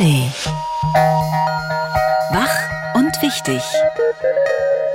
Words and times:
ARD. 0.00 0.32
Wach 2.32 2.94
und 2.94 3.20
wichtig. 3.20 3.62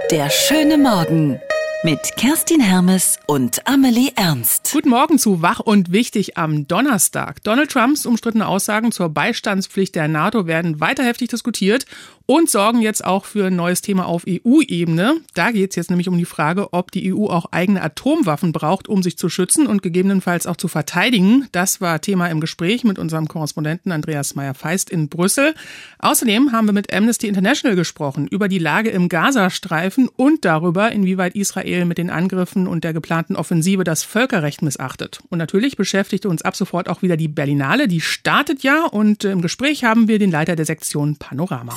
Der 0.09 0.31
schöne 0.31 0.79
Morgen 0.79 1.39
mit 1.83 2.15
Kerstin 2.17 2.59
Hermes 2.59 3.19
und 3.27 3.67
Amelie 3.67 4.13
Ernst. 4.15 4.71
Guten 4.73 4.89
Morgen 4.89 5.19
zu 5.19 5.43
Wach 5.43 5.59
und 5.59 5.91
Wichtig 5.91 6.37
am 6.37 6.67
Donnerstag. 6.67 7.43
Donald 7.43 7.69
Trumps 7.69 8.07
umstrittene 8.07 8.47
Aussagen 8.47 8.91
zur 8.91 9.09
Beistandspflicht 9.09 9.93
der 9.93 10.07
NATO 10.07 10.47
werden 10.47 10.79
weiter 10.79 11.03
heftig 11.03 11.29
diskutiert 11.29 11.85
und 12.27 12.49
sorgen 12.49 12.81
jetzt 12.81 13.05
auch 13.05 13.25
für 13.25 13.47
ein 13.47 13.55
neues 13.55 13.81
Thema 13.81 14.07
auf 14.07 14.23
EU-Ebene. 14.27 15.17
Da 15.33 15.51
geht 15.51 15.71
es 15.71 15.75
jetzt 15.75 15.89
nämlich 15.89 16.07
um 16.07 16.17
die 16.17 16.25
Frage, 16.25 16.73
ob 16.73 16.91
die 16.91 17.13
EU 17.13 17.27
auch 17.27 17.45
eigene 17.51 17.81
Atomwaffen 17.81 18.51
braucht, 18.51 18.87
um 18.87 19.03
sich 19.03 19.17
zu 19.17 19.29
schützen 19.29 19.67
und 19.67 19.81
gegebenenfalls 19.83 20.47
auch 20.47 20.57
zu 20.57 20.67
verteidigen. 20.67 21.47
Das 21.51 21.81
war 21.81 22.01
Thema 22.01 22.27
im 22.27 22.39
Gespräch 22.39 22.83
mit 22.83 22.97
unserem 22.97 23.27
Korrespondenten 23.27 23.91
Andreas 23.91 24.35
Meyer-Feist 24.35 24.89
in 24.89 25.09
Brüssel. 25.09 25.53
Außerdem 25.99 26.51
haben 26.51 26.67
wir 26.67 26.73
mit 26.73 26.91
Amnesty 26.91 27.27
International 27.27 27.75
gesprochen 27.75 28.27
über 28.27 28.47
die 28.47 28.59
Lage 28.59 28.89
im 28.89 29.07
Gazastreifen 29.07 30.07
und 30.07 30.45
darüber, 30.45 30.91
inwieweit 30.91 31.35
Israel 31.35 31.85
mit 31.85 31.97
den 31.97 32.09
Angriffen 32.09 32.67
und 32.67 32.83
der 32.83 32.93
geplanten 32.93 33.35
Offensive 33.35 33.83
das 33.83 34.03
Völkerrecht 34.03 34.61
missachtet. 34.61 35.19
Und 35.29 35.37
natürlich 35.37 35.77
beschäftigte 35.77 36.29
uns 36.29 36.41
ab 36.41 36.55
sofort 36.55 36.89
auch 36.89 37.01
wieder 37.03 37.17
die 37.17 37.27
Berlinale. 37.27 37.87
Die 37.87 38.01
startet 38.01 38.63
ja 38.63 38.85
und 38.85 39.23
im 39.23 39.41
Gespräch 39.41 39.83
haben 39.83 40.07
wir 40.07 40.17
den 40.17 40.31
Leiter 40.31 40.55
der 40.55 40.65
Sektion 40.65 41.17
Panorama. 41.17 41.75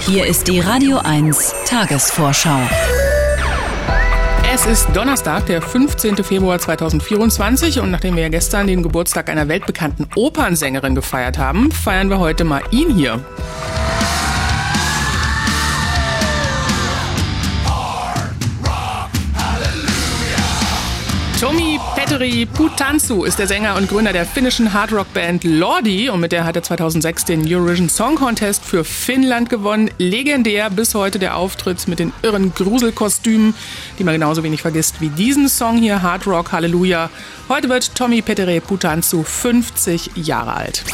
Hier 0.00 0.26
ist 0.26 0.48
die 0.48 0.60
Radio 0.60 0.98
1 0.98 1.54
Tagesvorschau. 1.66 2.58
Es 4.52 4.66
ist 4.66 4.88
Donnerstag, 4.92 5.46
der 5.46 5.62
15. 5.62 6.24
Februar 6.24 6.58
2024 6.58 7.78
und 7.78 7.90
nachdem 7.90 8.16
wir 8.16 8.28
gestern 8.30 8.66
den 8.66 8.82
Geburtstag 8.82 9.28
einer 9.28 9.46
weltbekannten 9.46 10.08
Opernsängerin 10.16 10.94
gefeiert 10.94 11.38
haben, 11.38 11.70
feiern 11.70 12.10
wir 12.10 12.18
heute 12.18 12.44
mal 12.44 12.62
ihn 12.72 12.94
hier. 12.94 13.24
Tommy 21.40 21.80
Petteri 21.94 22.44
Putansu 22.44 23.24
ist 23.24 23.38
der 23.38 23.46
Sänger 23.46 23.76
und 23.76 23.88
Gründer 23.88 24.12
der 24.12 24.26
finnischen 24.26 24.74
Hardrock-Band 24.74 25.42
Lordi 25.44 26.10
und 26.10 26.20
mit 26.20 26.32
der 26.32 26.44
hat 26.44 26.54
er 26.54 26.62
2006 26.62 27.24
den 27.24 27.50
Eurovision 27.50 27.88
Song 27.88 28.16
Contest 28.16 28.62
für 28.62 28.84
Finnland 28.84 29.48
gewonnen. 29.48 29.90
Legendär 29.96 30.68
bis 30.68 30.94
heute 30.94 31.18
der 31.18 31.38
Auftritt 31.38 31.88
mit 31.88 31.98
den 31.98 32.12
irren 32.20 32.52
Gruselkostümen, 32.54 33.54
die 33.98 34.04
man 34.04 34.12
genauso 34.12 34.42
wenig 34.42 34.60
vergisst 34.60 35.00
wie 35.00 35.08
diesen 35.08 35.48
Song 35.48 35.78
hier, 35.78 36.02
Hard 36.02 36.26
Rock 36.26 36.52
Halleluja. 36.52 37.08
Heute 37.48 37.70
wird 37.70 37.94
Tommy 37.94 38.20
Petteri 38.20 38.60
Putansu 38.60 39.22
50 39.22 40.10
Jahre 40.16 40.52
alt. 40.52 40.84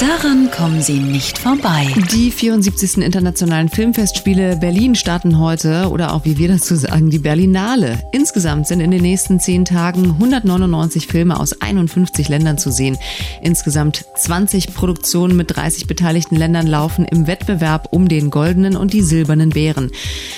Daran 0.00 0.48
kommen 0.52 0.80
Sie 0.80 1.00
nicht 1.00 1.38
vorbei. 1.38 1.92
Die 2.12 2.30
74. 2.30 2.98
Internationalen 2.98 3.68
Filmfestspiele 3.68 4.56
Berlin 4.56 4.94
starten 4.94 5.40
heute 5.40 5.90
oder 5.90 6.14
auch, 6.14 6.24
wie 6.24 6.38
wir 6.38 6.46
dazu 6.46 6.76
sagen, 6.76 7.10
die 7.10 7.18
Berlinale. 7.18 7.98
Insgesamt 8.12 8.68
sind 8.68 8.78
in 8.78 8.92
den 8.92 9.02
nächsten 9.02 9.40
zehn 9.40 9.64
Tagen 9.64 10.10
199 10.10 11.08
Filme 11.08 11.40
aus 11.40 11.60
51 11.60 12.28
Ländern 12.28 12.58
zu 12.58 12.70
sehen. 12.70 12.96
Insgesamt 13.42 14.04
20 14.14 14.72
Produktionen 14.72 15.36
mit 15.36 15.56
30 15.56 15.88
beteiligten 15.88 16.36
Ländern 16.36 16.68
laufen 16.68 17.04
im 17.04 17.26
Wettbewerb 17.26 17.88
um 17.90 18.06
den 18.06 18.30
goldenen 18.30 18.76
und 18.76 18.92
die 18.92 19.02
silbernen 19.02 19.50
Bären. 19.50 19.90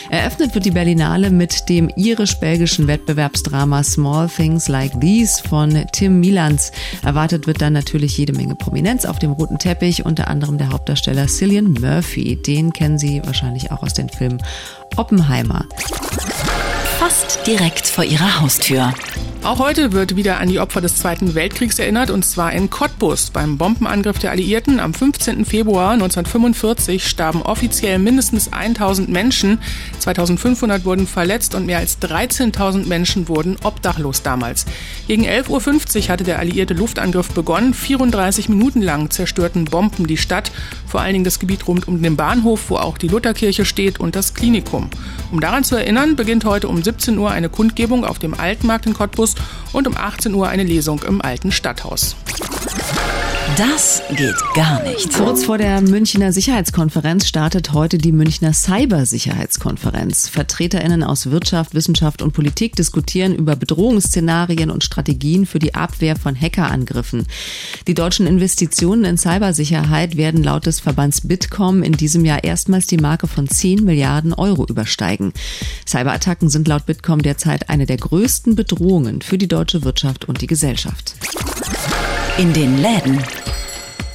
Eröffnet 0.09 0.55
wird 0.55 0.65
die 0.65 0.71
Berlinale 0.71 1.31
mit 1.31 1.69
dem 1.69 1.91
irisch-belgischen 1.97 2.87
Wettbewerbsdrama 2.87 3.85
Small 3.85 4.29
Things 4.29 4.69
Like 4.69 4.99
These 5.03 5.43
von 5.47 5.85
Tim 5.93 6.19
Milans. 6.21 6.73
Erwartet 7.05 7.47
wird 7.47 7.61
dann 7.61 7.75
natürlich 7.75 8.17
jede 8.17 8.33
Menge 8.33 8.55
Prominenz 8.55 9.05
auf 9.05 9.19
dem 9.19 9.33
roten 9.33 9.50
roten 9.51 9.59
Teppich, 9.59 10.07
unter 10.07 10.29
anderem 10.29 10.59
der 10.59 10.71
Hauptdarsteller 10.71 11.27
Cillian 11.27 11.73
Murphy. 11.73 12.37
Den 12.37 12.73
kennen 12.73 12.99
Sie 12.99 13.21
wahrscheinlich 13.25 13.73
auch 13.73 13.83
aus 13.83 13.95
den 13.95 14.09
Filmen 14.09 14.41
Oppenheimer. 14.97 15.67
Fast 17.01 17.47
direkt 17.47 17.87
vor 17.87 18.05
Ihrer 18.05 18.43
Haustür. 18.43 18.93
Auch 19.43 19.59
heute 19.59 19.93
wird 19.93 20.17
wieder 20.17 20.39
an 20.39 20.51
die 20.51 20.61
Opfer 20.61 20.83
des 20.83 20.97
Zweiten 20.97 21.35
Weltkriegs 21.35 21.79
erinnert, 21.79 22.11
und 22.11 22.27
zwar 22.27 22.53
in 22.53 22.69
Cottbus. 22.69 23.31
Beim 23.31 23.57
Bombenangriff 23.57 24.19
der 24.19 24.33
Alliierten 24.33 24.79
am 24.79 24.93
15. 24.93 25.47
Februar 25.47 25.93
1945 25.93 27.09
starben 27.09 27.41
offiziell 27.41 27.99
mindestens 27.99 28.53
1000 28.53 29.09
Menschen, 29.09 29.59
2500 29.99 30.85
wurden 30.85 31.07
verletzt 31.07 31.55
und 31.55 31.65
mehr 31.65 31.79
als 31.79 32.03
13.000 32.03 32.87
Menschen 32.87 33.29
wurden 33.29 33.57
obdachlos 33.65 34.23
damals. 34.23 34.67
Gegen 35.09 35.25
11.50 35.25 36.03
Uhr 36.03 36.09
hatte 36.11 36.25
der 36.25 36.39
alliierte 36.39 36.75
Luftangriff 36.75 37.31
begonnen. 37.31 37.73
34 37.73 38.51
Minuten 38.51 38.83
lang 38.83 39.11
zerstörten 39.11 39.65
Bomben 39.65 40.07
die 40.07 40.19
Stadt, 40.19 40.53
vor 40.87 41.01
allen 41.01 41.15
Dingen 41.15 41.25
das 41.25 41.39
Gebiet 41.39 41.67
rund 41.67 41.89
um 41.89 42.03
den 42.03 42.17
Bahnhof, 42.17 42.69
wo 42.69 42.77
auch 42.77 42.99
die 42.99 43.09
Lutherkirche 43.09 43.65
steht, 43.65 44.01
und 44.01 44.17
das 44.17 44.35
Klinikum. 44.35 44.91
Um 45.33 45.41
daran 45.41 45.65
zu 45.65 45.77
erinnern, 45.77 46.15
beginnt 46.15 46.45
heute 46.45 46.69
um 46.69 46.83
17 46.91 47.19
Uhr 47.19 47.31
eine 47.31 47.49
Kundgebung 47.49 48.05
auf 48.05 48.19
dem 48.19 48.35
Altmarkt 48.35 48.85
in 48.87 48.95
Cottbus 48.95 49.37
und 49.73 49.87
um 49.87 49.97
18 49.97 50.35
Uhr 50.35 50.49
eine 50.49 50.65
Lesung 50.65 51.01
im 51.05 51.21
alten 51.21 51.53
Stadthaus. 51.53 52.17
Das 53.57 54.03
geht 54.17 54.37
gar 54.55 54.83
nicht. 54.85 55.13
Kurz 55.13 55.45
vor 55.45 55.59
der 55.59 55.81
Münchner 55.81 56.33
Sicherheitskonferenz 56.33 57.27
startet 57.27 57.73
heute 57.73 57.99
die 57.99 58.13
Münchner 58.13 58.53
Cybersicherheitskonferenz. 58.53 60.29
VertreterInnen 60.29 61.03
aus 61.03 61.31
Wirtschaft, 61.31 61.75
Wissenschaft 61.75 62.23
und 62.23 62.33
Politik 62.33 62.77
diskutieren 62.77 63.35
über 63.35 63.57
Bedrohungsszenarien 63.57 64.71
und 64.71 64.85
Strategien 64.85 65.47
für 65.47 65.59
die 65.59 65.75
Abwehr 65.75 66.17
von 66.17 66.39
Hackerangriffen. 66.39 67.27
Die 67.87 67.95
deutschen 67.95 68.27
Investitionen 68.27 69.05
in 69.05 69.19
Cybersicherheit 69.19 70.17
werden 70.17 70.43
laut 70.43 70.67
des 70.67 70.81
Verbands 70.81 71.27
Bitkom 71.27 71.83
in 71.83 71.93
diesem 71.93 72.25
Jahr 72.25 72.45
erstmals 72.45 72.87
die 72.87 72.99
Marke 72.99 73.27
von 73.27 73.49
10 73.49 73.85
Milliarden 73.85 74.33
Euro 74.33 74.65
übersteigen. 74.67 75.33
Cyberattacken 75.87 76.49
sind 76.51 76.69
laut 76.69 76.87
Bitkom 76.87 77.23
derzeit 77.23 77.69
eine 77.69 77.87
der 77.87 77.97
größten 77.97 78.55
Bedrohungen 78.55 79.23
für 79.23 79.39
die 79.39 79.49
deutsche 79.49 79.83
Wirtschaft 79.83 80.27
und 80.27 80.41
die 80.41 80.47
Gesellschaft. 80.47 81.17
In 82.41 82.55
den 82.55 82.79
Läden. 82.79 83.23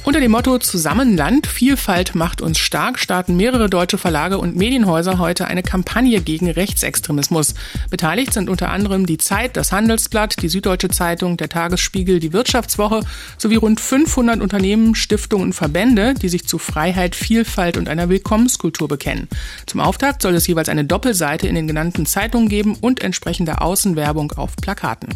Unter 0.02 0.18
dem 0.18 0.32
Motto 0.32 0.58
Zusammen 0.58 1.16
Land, 1.16 1.46
Vielfalt 1.46 2.16
macht 2.16 2.40
uns 2.42 2.58
stark 2.58 2.98
starten 2.98 3.36
mehrere 3.36 3.70
deutsche 3.70 3.98
Verlage 3.98 4.38
und 4.38 4.56
Medienhäuser 4.56 5.20
heute 5.20 5.46
eine 5.46 5.62
Kampagne 5.62 6.20
gegen 6.20 6.50
Rechtsextremismus. 6.50 7.54
Beteiligt 7.88 8.32
sind 8.32 8.50
unter 8.50 8.70
anderem 8.70 9.06
die 9.06 9.18
Zeit, 9.18 9.56
das 9.56 9.70
Handelsblatt, 9.70 10.42
die 10.42 10.48
Süddeutsche 10.48 10.88
Zeitung, 10.88 11.36
der 11.36 11.48
Tagesspiegel, 11.48 12.18
die 12.18 12.32
Wirtschaftswoche 12.32 13.02
sowie 13.38 13.54
rund 13.54 13.78
500 13.78 14.40
Unternehmen, 14.40 14.96
Stiftungen 14.96 15.46
und 15.46 15.52
Verbände, 15.52 16.14
die 16.14 16.28
sich 16.28 16.48
zu 16.48 16.58
Freiheit, 16.58 17.14
Vielfalt 17.14 17.76
und 17.76 17.88
einer 17.88 18.08
Willkommenskultur 18.08 18.88
bekennen. 18.88 19.28
Zum 19.66 19.78
Auftakt 19.78 20.22
soll 20.22 20.34
es 20.34 20.48
jeweils 20.48 20.68
eine 20.68 20.84
Doppelseite 20.84 21.46
in 21.46 21.54
den 21.54 21.68
genannten 21.68 22.06
Zeitungen 22.06 22.48
geben 22.48 22.76
und 22.80 23.04
entsprechende 23.04 23.60
Außenwerbung 23.60 24.32
auf 24.32 24.56
Plakaten. 24.56 25.10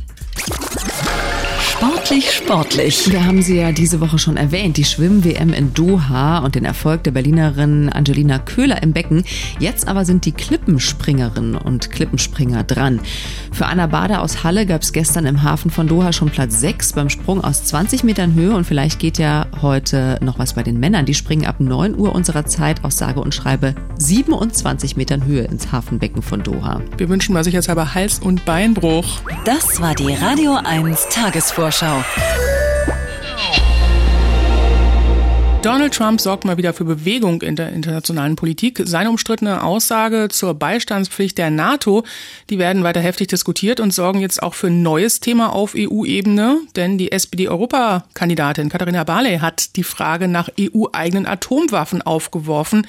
Sportlich, 1.80 2.30
sportlich. 2.30 3.10
Wir 3.10 3.24
haben 3.24 3.40
sie 3.40 3.56
ja 3.56 3.72
diese 3.72 4.02
Woche 4.02 4.18
schon 4.18 4.36
erwähnt, 4.36 4.76
die 4.76 4.84
Schwimm-WM 4.84 5.54
in 5.54 5.72
Doha 5.72 6.40
und 6.40 6.54
den 6.54 6.66
Erfolg 6.66 7.04
der 7.04 7.10
Berlinerin 7.12 7.88
Angelina 7.88 8.38
Köhler 8.38 8.82
im 8.82 8.92
Becken. 8.92 9.24
Jetzt 9.58 9.88
aber 9.88 10.04
sind 10.04 10.26
die 10.26 10.32
Klippenspringerinnen 10.32 11.54
und 11.54 11.90
Klippenspringer 11.90 12.64
dran. 12.64 13.00
Für 13.50 13.64
Anna 13.64 13.86
Bader 13.86 14.20
aus 14.20 14.44
Halle 14.44 14.66
gab 14.66 14.82
es 14.82 14.92
gestern 14.92 15.24
im 15.24 15.42
Hafen 15.42 15.70
von 15.70 15.88
Doha 15.88 16.12
schon 16.12 16.28
Platz 16.28 16.60
6 16.60 16.92
beim 16.92 17.08
Sprung 17.08 17.42
aus 17.42 17.64
20 17.64 18.04
Metern 18.04 18.34
Höhe 18.34 18.54
und 18.54 18.64
vielleicht 18.64 18.98
geht 18.98 19.16
ja 19.16 19.46
heute 19.62 20.18
noch 20.20 20.38
was 20.38 20.52
bei 20.52 20.62
den 20.62 20.78
Männern. 20.78 21.06
Die 21.06 21.14
springen 21.14 21.46
ab 21.46 21.60
9 21.60 21.98
Uhr 21.98 22.14
unserer 22.14 22.44
Zeit 22.44 22.84
aus 22.84 22.98
sage 22.98 23.20
und 23.20 23.34
schreibe 23.34 23.74
27 23.96 24.96
Metern 24.96 25.24
Höhe 25.24 25.44
ins 25.44 25.72
Hafenbecken 25.72 26.20
von 26.20 26.42
Doha. 26.42 26.82
Wir 26.98 27.08
wünschen 27.08 27.32
mal 27.32 27.44
sicherheitshalber 27.44 27.94
Hals- 27.94 28.18
und 28.18 28.44
Beinbruch. 28.44 29.20
Das 29.46 29.80
war 29.80 29.94
die 29.94 30.12
Radio 30.12 30.58
1 30.62 31.08
Tagesvorschau. 31.70 32.04
Donald 35.62 35.92
Trump 35.92 36.22
sorgt 36.22 36.46
mal 36.46 36.56
wieder 36.56 36.72
für 36.72 36.84
Bewegung 36.84 37.42
in 37.42 37.54
der 37.54 37.70
internationalen 37.72 38.34
Politik. 38.34 38.80
Seine 38.84 39.10
umstrittene 39.10 39.62
Aussage 39.62 40.28
zur 40.30 40.54
Beistandspflicht 40.54 41.36
der 41.36 41.50
NATO, 41.50 42.02
die 42.48 42.58
werden 42.58 42.82
weiter 42.82 43.00
heftig 43.00 43.28
diskutiert 43.28 43.78
und 43.78 43.92
sorgen 43.92 44.20
jetzt 44.20 44.42
auch 44.42 44.54
für 44.54 44.68
ein 44.68 44.82
neues 44.82 45.20
Thema 45.20 45.52
auf 45.52 45.74
EU-Ebene. 45.76 46.60
Denn 46.76 46.96
die 46.96 47.12
SPD-Europakandidatin 47.12 48.70
Katharina 48.70 49.04
Barley 49.04 49.38
hat 49.38 49.76
die 49.76 49.84
Frage 49.84 50.28
nach 50.28 50.48
EU-eigenen 50.58 51.26
Atomwaffen 51.26 52.00
aufgeworfen 52.00 52.86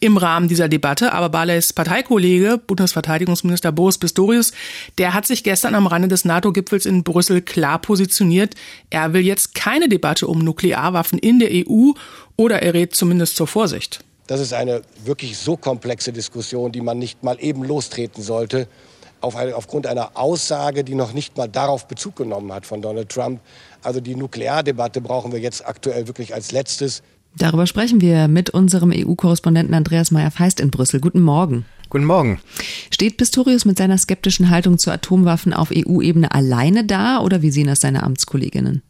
im 0.00 0.16
Rahmen 0.16 0.48
dieser 0.48 0.68
Debatte. 0.68 1.12
Aber 1.12 1.28
Barleys 1.28 1.72
Parteikollege, 1.72 2.58
Bundesverteidigungsminister 2.58 3.72
Boris 3.72 3.98
Pistorius, 3.98 4.52
der 4.98 5.14
hat 5.14 5.26
sich 5.26 5.44
gestern 5.44 5.74
am 5.74 5.86
Rande 5.86 6.08
des 6.08 6.24
NATO-Gipfels 6.24 6.86
in 6.86 7.02
Brüssel 7.02 7.42
klar 7.42 7.78
positioniert. 7.80 8.54
Er 8.90 9.12
will 9.12 9.22
jetzt 9.22 9.54
keine 9.54 9.88
Debatte 9.88 10.26
um 10.26 10.38
Nuklearwaffen 10.38 11.18
in 11.18 11.38
der 11.38 11.50
EU 11.52 11.92
oder 12.36 12.62
er 12.62 12.74
rät 12.74 12.94
zumindest 12.94 13.36
zur 13.36 13.46
Vorsicht. 13.46 14.00
Das 14.26 14.40
ist 14.40 14.52
eine 14.52 14.82
wirklich 15.04 15.38
so 15.38 15.56
komplexe 15.56 16.12
Diskussion, 16.12 16.70
die 16.70 16.82
man 16.82 16.98
nicht 16.98 17.24
mal 17.24 17.38
eben 17.40 17.64
lostreten 17.64 18.22
sollte. 18.22 18.68
auf 19.20 19.34
eine, 19.34 19.56
aufgrund 19.56 19.86
einer 19.86 20.16
Aussage, 20.16 20.84
die 20.84 20.94
noch 20.94 21.12
nicht 21.12 21.36
mal 21.36 21.48
darauf 21.48 21.88
Bezug 21.88 22.14
genommen 22.16 22.52
hat 22.52 22.66
von 22.66 22.82
Donald 22.82 23.08
Trump. 23.08 23.40
Also 23.82 24.00
die 24.00 24.14
Nukleardebatte 24.14 25.00
brauchen 25.00 25.32
wir 25.32 25.40
jetzt 25.40 25.66
aktuell 25.66 26.06
wirklich 26.06 26.34
als 26.34 26.52
letztes. 26.52 27.02
Darüber 27.36 27.66
sprechen 27.66 28.00
wir 28.00 28.28
mit 28.28 28.50
unserem 28.50 28.92
EU-Korrespondenten 28.94 29.74
Andreas 29.74 30.10
Meyer-Feist 30.10 30.60
in 30.60 30.70
Brüssel. 30.70 31.00
Guten 31.00 31.20
Morgen. 31.20 31.64
Guten 31.90 32.04
Morgen. 32.04 32.40
Steht 32.90 33.16
Pistorius 33.16 33.64
mit 33.64 33.78
seiner 33.78 33.96
skeptischen 33.96 34.50
Haltung 34.50 34.78
zu 34.78 34.90
Atomwaffen 34.90 35.54
auf 35.54 35.70
EU-Ebene 35.74 36.32
alleine 36.32 36.84
da 36.84 37.20
oder 37.20 37.40
wie 37.40 37.50
sehen 37.50 37.66
das 37.66 37.80
seine 37.80 38.02
Amtskolleginnen? 38.02 38.82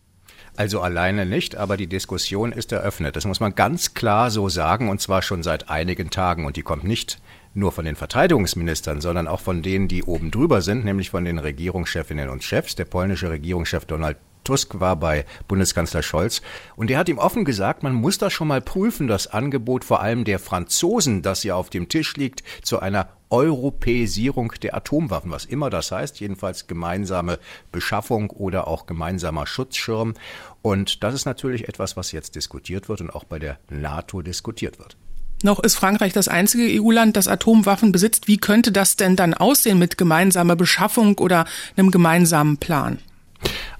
Also 0.57 0.81
alleine 0.81 1.25
nicht, 1.25 1.55
aber 1.55 1.77
die 1.77 1.87
Diskussion 1.87 2.51
ist 2.51 2.73
eröffnet. 2.73 3.15
Das 3.15 3.25
muss 3.25 3.39
man 3.39 3.55
ganz 3.55 3.95
klar 3.95 4.33
so 4.33 4.49
sagen, 4.49 4.89
und 4.89 5.01
zwar 5.01 5.23
schon 5.23 5.45
seit 5.45 5.71
einigen 5.71 6.11
Tagen. 6.11 6.47
Und 6.47 6.57
die 6.57 6.63
kommt 6.63 6.83
nicht 6.83 7.21
nur 7.55 7.71
von 7.71 7.85
den 7.85 7.95
Verteidigungsministern, 7.95 9.01
sondern 9.01 9.29
auch 9.29 9.39
von 9.39 9.63
denen, 9.63 9.87
die 9.87 10.03
oben 10.03 10.33
drüber 10.33 10.61
sind, 10.61 10.85
nämlich 10.85 11.11
von 11.11 11.25
den 11.25 11.39
Regierungschefinnen 11.39 12.29
und 12.29 12.43
Chefs. 12.43 12.75
Der 12.75 12.87
polnische 12.87 13.31
Regierungschef 13.31 13.85
Donald 13.85 14.17
Tusk 14.49 14.81
war 14.81 14.97
bei 14.97 15.27
Bundeskanzler 15.47 16.03
Scholz 16.03 16.41
und 16.75 16.91
er 16.91 16.99
hat 16.99 17.11
ihm 17.11 17.19
offen 17.19 17.45
gesagt, 17.45 17.83
man 17.83 17.93
muss 17.93 18.17
das 18.17 18.33
schon 18.33 18.49
mal 18.49 18.63
prüfen, 18.63 19.07
das 19.07 19.27
Angebot 19.27 19.85
vor 19.85 20.01
allem 20.01 20.25
der 20.25 20.39
Franzosen, 20.39 21.21
das 21.21 21.45
ja 21.45 21.55
auf 21.55 21.69
dem 21.69 21.91
Tisch 21.91 22.17
liegt, 22.17 22.43
zu 22.63 22.81
einer 22.81 23.11
Europäisierung 23.29 24.55
der 24.63 24.75
Atomwaffen, 24.75 25.31
was 25.31 25.45
immer 25.45 25.69
das 25.69 25.93
heißt, 25.93 26.19
jedenfalls 26.21 26.67
gemeinsame 26.67 27.39
Beschaffung 27.73 28.31
oder 28.31 28.69
auch 28.69 28.87
gemeinsamer 28.87 29.47
Schutzschirm. 29.47 30.15
Und 30.63 31.03
das 31.03 31.13
ist 31.13 31.27
natürlich 31.27 31.69
etwas, 31.69 31.99
was 31.99 32.13
jetzt 32.13 32.35
diskutiert 32.35 32.89
wird 32.89 33.03
und 33.03 33.11
auch 33.11 33.25
bei 33.25 33.39
der 33.39 33.59
NATO 33.69 34.23
diskutiert 34.23 34.79
wird. 34.79 34.97
Noch 35.43 35.61
ist 35.61 35.75
Frankreich 35.75 36.15
das 36.15 36.29
einzige 36.29 36.83
EU-Land, 36.83 37.19
das 37.19 37.29
Atomwaffen 37.29 37.93
besitzt. 37.93 38.29
Wie 38.29 38.39
könnte 38.39 38.73
das 38.73 38.97
denn 38.97 39.15
dann 39.15 39.35
aussehen 39.35 39.79
mit 39.79 39.99
gemeinsamer 39.99 40.57
Beschaffung 40.57 41.19
oder 41.19 41.45
einem 41.77 41.91
gemeinsamen 41.91 42.57
Plan? 42.57 42.99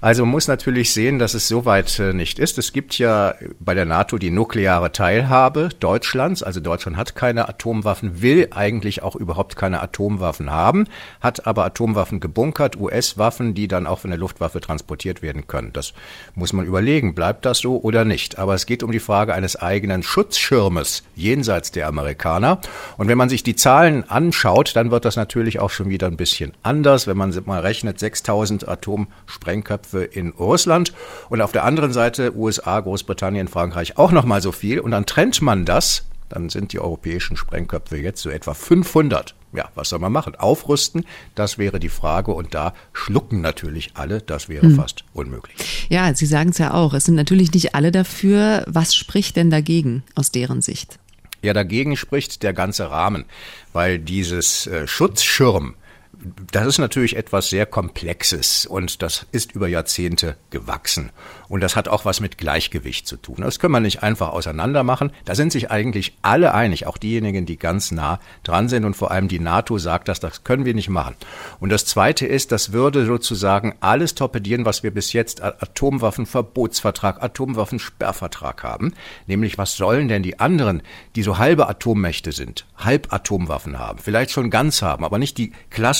Also 0.01 0.23
man 0.23 0.31
muss 0.31 0.47
natürlich 0.47 0.93
sehen, 0.93 1.19
dass 1.19 1.33
es 1.33 1.49
so 1.49 1.65
weit 1.65 1.99
äh, 1.99 2.13
nicht 2.13 2.39
ist. 2.39 2.57
Es 2.57 2.71
gibt 2.71 2.97
ja 2.97 3.35
bei 3.59 3.73
der 3.73 3.83
NATO 3.83 4.17
die 4.17 4.31
nukleare 4.31 4.93
Teilhabe 4.93 5.69
Deutschlands. 5.77 6.41
Also 6.41 6.61
Deutschland 6.61 6.95
hat 6.95 7.15
keine 7.15 7.49
Atomwaffen, 7.49 8.21
will 8.21 8.47
eigentlich 8.51 9.03
auch 9.03 9.17
überhaupt 9.17 9.57
keine 9.57 9.81
Atomwaffen 9.81 10.51
haben, 10.51 10.85
hat 11.19 11.45
aber 11.47 11.65
Atomwaffen 11.65 12.21
gebunkert, 12.21 12.79
US-Waffen, 12.79 13.53
die 13.53 13.67
dann 13.67 13.87
auch 13.87 13.99
von 13.99 14.09
der 14.09 14.19
Luftwaffe 14.19 14.61
transportiert 14.61 15.21
werden 15.21 15.47
können. 15.47 15.73
Das 15.73 15.93
muss 16.33 16.53
man 16.53 16.65
überlegen, 16.65 17.13
bleibt 17.13 17.45
das 17.45 17.59
so 17.59 17.81
oder 17.81 18.05
nicht. 18.05 18.39
Aber 18.39 18.53
es 18.53 18.65
geht 18.65 18.83
um 18.83 18.93
die 18.93 18.99
Frage 18.99 19.33
eines 19.33 19.57
eigenen 19.57 20.01
Schutzschirmes 20.01 21.03
jenseits 21.15 21.71
der 21.71 21.87
Amerikaner. 21.87 22.61
Und 22.97 23.09
wenn 23.09 23.17
man 23.17 23.27
sich 23.27 23.43
die 23.43 23.57
Zahlen 23.57 24.09
anschaut, 24.09 24.77
dann 24.77 24.91
wird 24.91 25.03
das 25.03 25.17
natürlich 25.17 25.59
auch 25.59 25.71
schon 25.71 25.89
wieder 25.89 26.07
ein 26.07 26.15
bisschen 26.15 26.53
anders. 26.63 27.05
Wenn 27.05 27.17
man 27.17 27.37
mal 27.45 27.59
rechnet, 27.59 27.99
6000 27.99 28.65
Atomsprengköpfe 28.65 29.48
Köpfe 29.57 30.03
in 30.03 30.29
Russland 30.29 30.93
und 31.29 31.41
auf 31.41 31.51
der 31.51 31.63
anderen 31.65 31.93
Seite 31.93 32.35
USA, 32.35 32.79
Großbritannien, 32.79 33.47
Frankreich 33.47 33.97
auch 33.97 34.11
nochmal 34.11 34.41
so 34.41 34.51
viel. 34.51 34.79
Und 34.79 34.91
dann 34.91 35.05
trennt 35.05 35.41
man 35.41 35.65
das, 35.65 36.05
dann 36.29 36.49
sind 36.49 36.73
die 36.73 36.79
europäischen 36.79 37.35
Sprengköpfe 37.35 37.97
jetzt 37.97 38.21
so 38.21 38.29
etwa 38.29 38.53
500. 38.53 39.35
Ja, 39.51 39.69
was 39.73 39.89
soll 39.89 39.99
man 39.99 40.11
machen? 40.11 40.35
Aufrüsten, 40.35 41.05
das 41.33 41.57
wäre 41.57 41.79
die 41.79 41.89
Frage. 41.89 42.31
Und 42.31 42.53
da 42.53 42.73
schlucken 42.93 43.41
natürlich 43.41 43.91
alle, 43.95 44.21
das 44.21 44.47
wäre 44.47 44.67
hm. 44.67 44.75
fast 44.75 45.03
unmöglich. 45.13 45.87
Ja, 45.89 46.13
Sie 46.13 46.27
sagen 46.27 46.51
es 46.51 46.59
ja 46.59 46.73
auch, 46.73 46.93
es 46.93 47.05
sind 47.05 47.15
natürlich 47.15 47.51
nicht 47.51 47.73
alle 47.73 47.91
dafür. 47.91 48.63
Was 48.67 48.93
spricht 48.93 49.35
denn 49.35 49.49
dagegen 49.49 50.03
aus 50.13 50.31
deren 50.31 50.61
Sicht? 50.61 50.99
Ja, 51.41 51.53
dagegen 51.53 51.95
spricht 51.95 52.43
der 52.43 52.53
ganze 52.53 52.91
Rahmen, 52.91 53.25
weil 53.73 53.97
dieses 53.97 54.67
äh, 54.67 54.87
Schutzschirm, 54.87 55.75
das 56.51 56.67
ist 56.67 56.77
natürlich 56.79 57.15
etwas 57.15 57.49
sehr 57.49 57.65
Komplexes 57.65 58.65
und 58.65 59.01
das 59.01 59.25
ist 59.31 59.53
über 59.53 59.67
Jahrzehnte 59.67 60.35
gewachsen. 60.49 61.11
Und 61.47 61.61
das 61.61 61.75
hat 61.75 61.87
auch 61.87 62.05
was 62.05 62.19
mit 62.19 62.37
Gleichgewicht 62.37 63.07
zu 63.07 63.17
tun. 63.17 63.37
Das 63.39 63.59
können 63.59 63.73
wir 63.73 63.79
nicht 63.79 64.03
einfach 64.03 64.29
auseinander 64.29 64.83
machen. 64.83 65.11
Da 65.25 65.33
sind 65.33 65.51
sich 65.51 65.71
eigentlich 65.71 66.17
alle 66.21 66.53
einig, 66.53 66.85
auch 66.85 66.97
diejenigen, 66.97 67.45
die 67.45 67.57
ganz 67.57 67.91
nah 67.91 68.19
dran 68.43 68.69
sind. 68.69 68.85
Und 68.85 68.95
vor 68.95 69.11
allem 69.11 69.27
die 69.27 69.39
NATO 69.39 69.77
sagt 69.77 70.07
das, 70.09 70.19
das 70.19 70.43
können 70.43 70.65
wir 70.65 70.75
nicht 70.75 70.89
machen. 70.89 71.15
Und 71.59 71.69
das 71.69 71.85
Zweite 71.85 72.27
ist, 72.27 72.51
das 72.51 72.71
würde 72.71 73.05
sozusagen 73.05 73.75
alles 73.79 74.13
torpedieren, 74.13 74.65
was 74.65 74.83
wir 74.83 74.91
bis 74.91 75.13
jetzt 75.13 75.41
Atomwaffenverbotsvertrag, 75.41 77.23
Atomwaffensperrvertrag 77.23 78.63
haben. 78.63 78.93
Nämlich, 79.25 79.57
was 79.57 79.75
sollen 79.75 80.07
denn 80.07 80.23
die 80.23 80.39
anderen, 80.39 80.83
die 81.15 81.23
so 81.23 81.37
halbe 81.37 81.67
Atommächte 81.67 82.31
sind, 82.31 82.65
Halbatomwaffen 82.77 83.79
haben, 83.79 83.99
vielleicht 83.99 84.31
schon 84.31 84.49
ganz 84.49 84.81
haben, 84.81 85.03
aber 85.03 85.17
nicht 85.17 85.37
die 85.37 85.51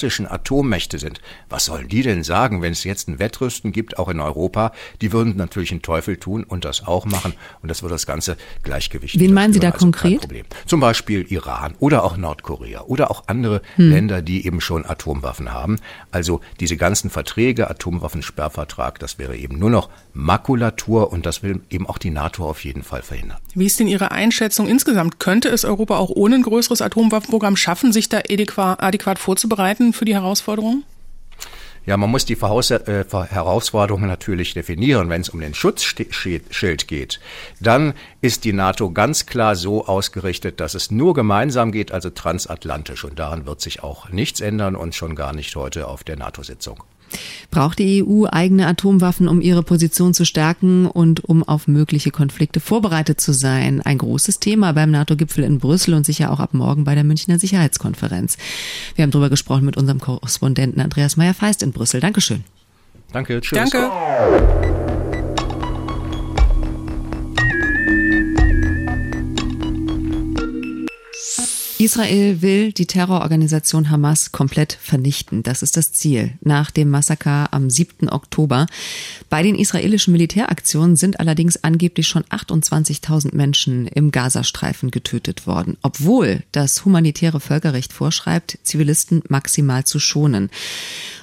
klassischen 0.10 0.28
Atommächte 0.28 0.98
sind. 0.98 1.22
Was 1.50 1.66
sollen 1.66 1.88
die 1.88 2.02
denn 2.02 2.24
sagen, 2.24 2.64
wenn 2.64 2.72
es 2.72 2.84
jetzt 2.84 3.08
ein 3.08 3.20
Wettrüsten 3.20 3.72
gibt, 3.72 4.00
auch 4.00 4.10
in 4.10 4.20
Europa? 4.20 4.72
Die 5.02 5.12
würden 5.12 5.38
natürlich 5.38 5.72
einen 5.72 5.84
Teufel 5.84 6.18
tun 6.18 6.44
und 6.44 6.66
das 6.66 6.88
auch 6.88 7.06
machen. 7.06 7.34
Und 7.62 7.70
das 7.70 7.84
wird 7.84 7.92
das 7.92 8.08
ganze 8.08 8.36
Gleichgewicht. 8.64 9.20
Wen 9.20 9.34
meinen 9.34 9.54
Sie 9.54 9.60
da 9.60 9.70
also 9.70 9.86
konkret? 9.86 10.28
Zum 10.66 10.80
Beispiel 10.80 11.32
Iran 11.32 11.76
oder 11.80 12.04
auch 12.04 12.18
Nordkorea 12.18 12.82
oder 12.82 13.12
auch 13.12 13.26
andere 13.28 13.62
hm. 13.76 13.92
Länder, 13.92 14.22
die 14.24 14.48
eben 14.48 14.62
schon 14.62 14.84
Atomwaffen 14.84 15.54
haben. 15.54 15.78
Also 16.12 16.42
diese 16.60 16.76
ganzen 16.76 17.12
Verträge, 17.12 17.70
Atomwaffensperrvertrag, 17.70 18.98
das 18.98 19.20
wäre 19.20 19.38
eben 19.38 19.60
nur 19.60 19.70
noch 19.70 19.90
Makulatur 20.14 21.12
und 21.12 21.28
das 21.28 21.44
will 21.44 21.62
eben 21.70 21.86
auch 21.86 22.00
die 22.00 22.10
NATO 22.10 22.50
auf 22.50 22.64
jeden 22.64 22.82
Fall 22.82 23.04
verhindern. 23.04 23.38
Wie 23.54 23.68
ist 23.68 23.80
denn 23.80 23.88
Ihre 23.88 24.12
Einschätzung 24.12 24.68
insgesamt? 24.68 25.20
Könnte 25.20 25.50
es 25.50 25.66
Europa 25.66 25.98
auch 25.98 26.10
ohne 26.10 26.36
ein 26.36 26.42
größeres 26.42 26.82
Atomwaffenprogramm 26.82 27.56
schaffen, 27.56 27.94
sich 27.94 28.10
da 28.10 28.20
adäquat 28.20 29.20
vorzubereiten 29.20 29.89
für 29.94 30.06
die 30.06 30.14
Herausforderungen? 30.14 30.84
Ja, 31.86 31.98
man 31.98 32.12
muss 32.12 32.26
die 32.26 32.34
äh, 32.34 33.06
Herausforderungen 33.10 34.08
natürlich 34.08 34.54
definieren. 34.54 35.10
Wenn 35.10 35.22
es 35.22 35.30
um 35.30 35.40
den 35.40 35.54
Schutzschild 35.54 36.88
geht, 36.88 37.20
dann 37.60 37.94
ist 38.22 38.44
die 38.44 38.54
NATO 38.54 38.92
ganz 38.92 39.26
klar 39.26 39.56
so 39.56 39.88
ausgerichtet, 39.88 40.60
dass 40.60 40.76
es 40.76 40.92
nur 40.92 41.14
gemeinsam 41.14 41.72
geht, 41.72 41.92
also 41.92 42.10
transatlantisch. 42.10 43.06
Und 43.06 43.18
daran 43.18 43.46
wird 43.46 43.62
sich 43.62 43.82
auch 43.82 44.10
nichts 44.10 44.42
ändern 44.42 44.76
und 44.76 44.94
schon 44.94 45.16
gar 45.16 45.34
nicht 45.34 45.56
heute 45.56 45.88
auf 45.88 46.04
der 46.04 46.18
NATO-Sitzung. 46.18 46.84
Braucht 47.52 47.80
die 47.80 48.04
EU 48.04 48.26
eigene 48.30 48.68
Atomwaffen, 48.68 49.28
um 49.28 49.42
ihre 49.42 49.64
Position 49.64 50.14
zu 50.14 50.26
stärken 50.26 50.86
und 50.86 51.24
um 51.26 51.44
auf 51.44 51.68
mögliche 51.68 52.12
Konflikte 52.12 52.60
vorbereitet 52.60 53.22
zu 53.22 53.34
sein? 53.34 53.82
Ein 53.82 53.98
großes 53.98 54.40
Thema 54.40 54.74
beim 54.74 54.92
NATO-Gipfel 54.92 55.44
in 55.44 55.60
Brüssel 55.60 55.94
und 55.94 56.06
sicher 56.06 56.32
auch 56.32 56.40
ab 56.40 56.54
morgen 56.54 56.84
bei 56.84 56.96
der 56.96 57.04
Münchner 57.04 57.40
Sicherheitskonferenz. 57.40 58.38
Wir 58.96 59.04
haben 59.04 59.12
darüber 59.12 59.30
gesprochen 59.30 59.66
mit 59.66 59.78
unserem 59.78 60.00
Korrespondenten 60.00 60.82
Andreas 60.82 61.18
Meyer-Feist 61.18 61.64
in 61.64 61.72
Brüssel. 61.72 62.00
Dankeschön. 62.00 62.44
Danke, 63.12 63.42
tschüss. 63.42 63.58
Danke. 63.58 63.90
Israel 71.82 72.42
will 72.42 72.74
die 72.74 72.88
Terrororganisation 72.88 73.90
Hamas 73.90 74.34
komplett 74.34 74.78
vernichten. 74.82 75.44
Das 75.44 75.64
ist 75.64 75.78
das 75.78 75.94
Ziel 75.94 76.34
nach 76.42 76.72
dem 76.72 76.90
Massaker 76.90 77.54
am 77.54 77.70
7. 77.70 78.10
Oktober. 78.10 78.68
Bei 79.30 79.44
den 79.44 79.56
israelischen 79.56 80.12
Militäraktionen 80.12 80.98
sind 80.98 81.22
allerdings 81.22 81.64
angeblich 81.64 82.06
schon 82.06 82.24
28.000 82.24 83.34
Menschen 83.34 83.88
im 83.88 84.12
Gazastreifen 84.12 84.92
getötet 84.92 85.48
worden, 85.48 85.78
obwohl 85.82 86.44
das 86.52 86.84
humanitäre 86.84 87.40
Völkerrecht 87.40 87.94
vorschreibt, 87.94 88.60
Zivilisten 88.64 89.24
maximal 89.30 89.86
zu 89.86 90.00
schonen. 90.00 90.50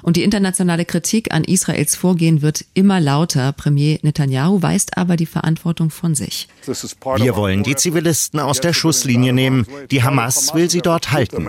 Und 0.02 0.16
die 0.16 0.22
internationale 0.22 0.86
Kritik 0.86 1.34
an 1.34 1.44
Israels 1.44 1.96
Vorgehen 1.96 2.40
wird 2.40 2.64
immer 2.72 3.00
lauter. 3.00 3.52
Premier 3.52 3.98
Netanyahu 4.00 4.62
weist 4.62 4.96
aber 4.96 5.16
die 5.16 5.26
Verantwortung 5.26 5.90
von 5.90 6.14
sich. 6.14 6.48
Wir 6.64 7.36
wollen 7.36 7.62
die 7.62 7.76
Zivilisten 7.76 8.40
aus 8.40 8.60
der 8.60 8.72
Schusslinie 8.72 9.34
nehmen. 9.34 9.66
Die 9.90 10.02
Hamas 10.02 10.45
will 10.54 10.70
sie 10.70 10.80
dort 10.80 11.12
halten. 11.12 11.46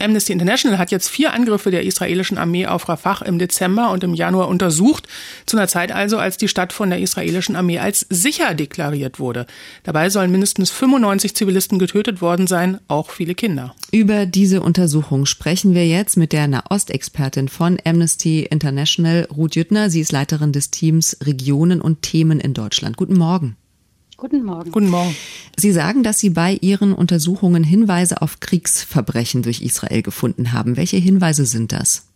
Amnesty 0.00 0.32
International 0.32 0.78
hat 0.78 0.90
jetzt 0.90 1.08
vier 1.08 1.32
Angriffe 1.32 1.70
der 1.70 1.84
israelischen 1.84 2.36
Armee 2.36 2.66
auf 2.66 2.88
Rafah 2.88 3.24
im 3.24 3.38
Dezember 3.38 3.90
und 3.90 4.02
im 4.02 4.14
Januar 4.14 4.48
untersucht, 4.48 5.06
zu 5.46 5.56
einer 5.56 5.68
Zeit 5.68 5.92
also, 5.92 6.18
als 6.18 6.36
die 6.36 6.48
Stadt 6.48 6.72
von 6.72 6.90
der 6.90 6.98
israelischen 6.98 7.56
Armee 7.56 7.78
als 7.78 8.06
sicher 8.10 8.54
deklariert 8.54 9.18
wurde. 9.18 9.46
Dabei 9.84 10.10
sollen 10.10 10.32
mindestens 10.32 10.70
95 10.70 11.36
Zivilisten 11.36 11.78
getötet 11.78 12.20
worden 12.20 12.46
sein, 12.46 12.80
auch 12.88 13.10
viele 13.10 13.34
Kinder. 13.34 13.74
Über 13.92 14.26
diese 14.26 14.60
Untersuchung 14.60 15.26
sprechen 15.26 15.74
wir 15.74 15.86
jetzt 15.86 16.16
mit 16.16 16.32
der 16.32 16.48
Nahostexpertin 16.48 17.48
von 17.48 17.78
Amnesty 17.84 18.42
International, 18.42 19.28
Ruth 19.34 19.54
Jüttner. 19.54 19.90
Sie 19.90 20.00
ist 20.00 20.12
Leiterin 20.12 20.52
des 20.52 20.70
Teams 20.70 21.16
Regionen 21.24 21.80
und 21.80 22.02
Themen 22.02 22.40
in 22.40 22.54
Deutschland. 22.54 22.96
Guten 22.96 23.16
Morgen. 23.16 23.56
Guten 24.24 24.42
Morgen. 24.42 24.70
Guten 24.70 24.88
Morgen. 24.88 25.14
Sie 25.54 25.70
sagen, 25.70 26.02
dass 26.02 26.18
Sie 26.18 26.30
bei 26.30 26.56
Ihren 26.62 26.94
Untersuchungen 26.94 27.62
Hinweise 27.62 28.22
auf 28.22 28.40
Kriegsverbrechen 28.40 29.42
durch 29.42 29.60
Israel 29.60 30.00
gefunden 30.00 30.52
haben. 30.54 30.78
Welche 30.78 30.96
Hinweise 30.96 31.44
sind 31.44 31.72
das? 31.72 32.06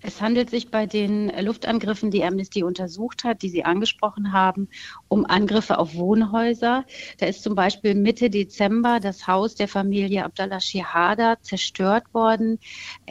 Es 0.00 0.20
handelt 0.20 0.48
sich 0.48 0.70
bei 0.70 0.86
den 0.86 1.28
Luftangriffen, 1.40 2.12
die 2.12 2.22
Amnesty 2.22 2.62
untersucht 2.62 3.24
hat, 3.24 3.42
die 3.42 3.48
Sie 3.48 3.64
angesprochen 3.64 4.32
haben, 4.32 4.68
um 5.08 5.26
Angriffe 5.26 5.78
auf 5.78 5.96
Wohnhäuser. 5.96 6.84
Da 7.18 7.26
ist 7.26 7.42
zum 7.42 7.56
Beispiel 7.56 7.96
Mitte 7.96 8.30
Dezember 8.30 9.00
das 9.00 9.26
Haus 9.26 9.56
der 9.56 9.66
Familie 9.66 10.24
Abdallah 10.24 10.60
Shihada 10.60 11.40
zerstört 11.40 12.14
worden. 12.14 12.60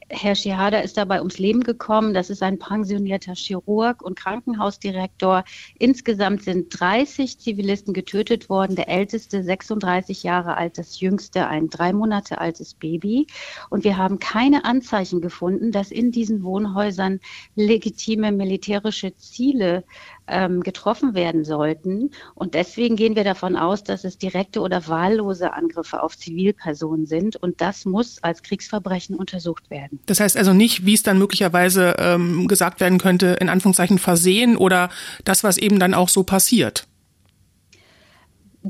Herr 0.10 0.36
Shihada 0.36 0.80
ist 0.80 0.96
dabei 0.96 1.20
ums 1.20 1.40
Leben 1.40 1.64
gekommen. 1.64 2.14
Das 2.14 2.30
ist 2.30 2.42
ein 2.42 2.58
pensionierter 2.58 3.34
Chirurg 3.34 4.02
und 4.02 4.18
Krankenhausdirektor. 4.18 5.44
Insgesamt 5.78 6.44
sind 6.44 6.68
30 6.80 7.38
Zivilisten 7.38 7.94
getötet 7.94 8.50
worden. 8.50 8.78
Der 8.78 8.88
älteste 8.88 9.44
36 9.44 10.24
Jahre 10.24 10.56
alt, 10.56 10.78
das 10.78 11.02
jüngste 11.02 11.48
ein 11.48 11.68
drei 11.68 11.92
Monate 11.92 12.40
altes 12.40 12.76
Baby. 12.76 13.28
Und 13.70 13.84
wir 13.84 13.98
haben 13.98 14.20
keine 14.20 14.64
Anzeichen 14.64 15.20
gefunden, 15.20 15.74
dass 15.74 15.92
in 15.92 16.12
diesen 16.12 16.44
Wohnhäusern 16.44 16.77
Krankenhäusern 16.78 17.20
legitime 17.56 18.32
militärische 18.32 19.16
Ziele 19.16 19.84
ähm, 20.28 20.62
getroffen 20.62 21.16
werden 21.16 21.44
sollten. 21.44 22.12
Und 22.36 22.54
deswegen 22.54 22.96
gehen 22.96 23.16
wir 23.16 23.24
davon 23.24 23.56
aus, 23.56 23.84
dass 23.84 24.04
es 24.04 24.18
direkte 24.18 24.62
oder 24.62 24.88
wahllose 24.88 25.54
Angriffe 25.54 26.04
auf 26.04 26.18
Zivilpersonen 26.18 27.06
sind. 27.06 27.36
Und 27.38 27.62
das 27.62 27.86
muss 27.86 28.22
als 28.24 28.44
Kriegsverbrechen 28.44 29.16
untersucht 29.16 29.70
werden. 29.70 30.00
Das 30.06 30.20
heißt 30.20 30.38
also 30.38 30.54
nicht, 30.54 30.86
wie 30.86 30.94
es 30.94 31.04
dann 31.04 31.18
möglicherweise 31.18 31.96
ähm, 31.98 32.48
gesagt 32.48 32.80
werden 32.80 33.00
könnte, 33.00 33.38
in 33.40 33.50
Anführungszeichen 33.50 34.00
versehen 34.00 34.58
oder 34.58 34.90
das, 35.24 35.44
was 35.44 35.58
eben 35.58 35.80
dann 35.80 35.94
auch 35.94 36.10
so 36.10 36.24
passiert. 36.24 36.87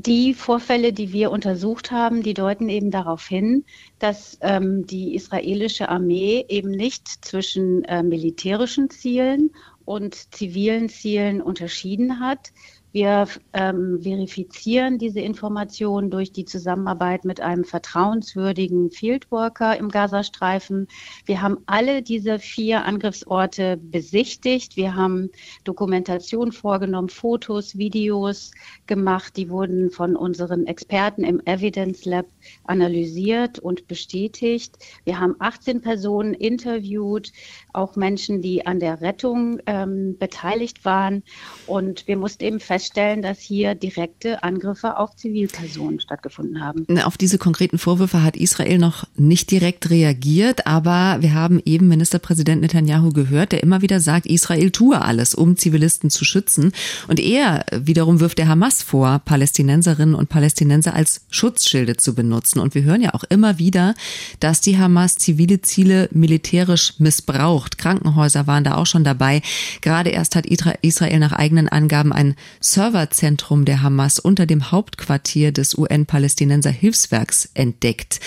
Die 0.00 0.32
Vorfälle, 0.32 0.92
die 0.92 1.12
wir 1.12 1.32
untersucht 1.32 1.90
haben, 1.90 2.22
die 2.22 2.32
deuten 2.32 2.68
eben 2.68 2.92
darauf 2.92 3.26
hin, 3.26 3.64
dass 3.98 4.38
ähm, 4.42 4.86
die 4.86 5.16
israelische 5.16 5.88
Armee 5.88 6.44
eben 6.48 6.70
nicht 6.70 7.08
zwischen 7.24 7.82
äh, 7.82 8.04
militärischen 8.04 8.90
Zielen 8.90 9.50
und 9.84 10.14
zivilen 10.32 10.88
Zielen 10.88 11.42
unterschieden 11.42 12.20
hat. 12.20 12.52
Wir 12.92 13.28
ähm, 13.52 14.00
verifizieren 14.02 14.96
diese 14.98 15.20
Informationen 15.20 16.10
durch 16.10 16.32
die 16.32 16.46
Zusammenarbeit 16.46 17.26
mit 17.26 17.40
einem 17.40 17.64
vertrauenswürdigen 17.64 18.90
Fieldworker 18.90 19.76
im 19.76 19.90
Gazastreifen. 19.90 20.88
Wir 21.26 21.42
haben 21.42 21.58
alle 21.66 22.02
diese 22.02 22.38
vier 22.38 22.86
Angriffsorte 22.86 23.76
besichtigt. 23.76 24.76
Wir 24.76 24.96
haben 24.96 25.30
Dokumentation 25.64 26.50
vorgenommen, 26.50 27.10
Fotos, 27.10 27.76
Videos 27.76 28.52
gemacht. 28.86 29.36
Die 29.36 29.50
wurden 29.50 29.90
von 29.90 30.16
unseren 30.16 30.66
Experten 30.66 31.24
im 31.24 31.42
Evidence 31.44 32.06
Lab 32.06 32.26
analysiert 32.64 33.58
und 33.58 33.86
bestätigt. 33.86 34.78
Wir 35.04 35.20
haben 35.20 35.36
18 35.40 35.82
Personen 35.82 36.32
interviewt, 36.32 37.32
auch 37.74 37.96
Menschen, 37.96 38.40
die 38.40 38.66
an 38.66 38.80
der 38.80 39.02
Rettung 39.02 39.58
ähm, 39.66 40.16
beteiligt 40.18 40.86
waren. 40.86 41.22
Und 41.66 42.06
wir 42.08 42.16
mussten 42.16 42.44
eben 42.44 42.60
feststellen, 42.60 42.77
feststellen, 42.78 43.22
dass 43.22 43.40
hier 43.40 43.74
direkte 43.74 44.44
Angriffe 44.44 44.98
auf 44.98 45.16
Zivilpersonen 45.16 45.98
stattgefunden 45.98 46.62
haben. 46.62 46.86
Auf 47.00 47.16
diese 47.16 47.36
konkreten 47.36 47.76
Vorwürfe 47.76 48.22
hat 48.22 48.36
Israel 48.36 48.78
noch 48.78 49.04
nicht 49.16 49.50
direkt 49.50 49.90
reagiert, 49.90 50.68
aber 50.68 51.16
wir 51.20 51.34
haben 51.34 51.60
eben 51.64 51.88
Ministerpräsident 51.88 52.62
Netanyahu 52.62 53.10
gehört, 53.10 53.50
der 53.50 53.64
immer 53.64 53.82
wieder 53.82 53.98
sagt, 53.98 54.26
Israel 54.26 54.70
tue 54.70 55.00
alles, 55.00 55.34
um 55.34 55.56
Zivilisten 55.56 56.08
zu 56.08 56.24
schützen. 56.24 56.70
Und 57.08 57.18
er 57.18 57.64
wiederum 57.72 58.20
wirft 58.20 58.38
der 58.38 58.46
Hamas 58.46 58.84
vor, 58.84 59.18
Palästinenserinnen 59.24 60.14
und 60.14 60.28
Palästinenser 60.28 60.94
als 60.94 61.22
Schutzschilde 61.30 61.96
zu 61.96 62.14
benutzen. 62.14 62.60
Und 62.60 62.76
wir 62.76 62.84
hören 62.84 63.02
ja 63.02 63.12
auch 63.14 63.24
immer 63.24 63.58
wieder, 63.58 63.96
dass 64.38 64.60
die 64.60 64.78
Hamas 64.78 65.16
zivile 65.16 65.62
Ziele 65.62 66.08
militärisch 66.12 66.94
missbraucht. 66.98 67.76
Krankenhäuser 67.76 68.46
waren 68.46 68.62
da 68.62 68.76
auch 68.76 68.86
schon 68.86 69.02
dabei. 69.02 69.42
Gerade 69.80 70.10
erst 70.10 70.36
hat 70.36 70.46
Israel 70.46 71.18
nach 71.18 71.32
eigenen 71.32 71.68
Angaben 71.68 72.12
ein 72.12 72.36
Serverzentrum 72.72 73.64
der 73.64 73.82
Hamas 73.82 74.18
unter 74.18 74.46
dem 74.46 74.70
Hauptquartier 74.70 75.52
des 75.52 75.76
UN-Palästinenser 75.76 76.70
Hilfswerks 76.70 77.50
entdeckt. 77.54 78.20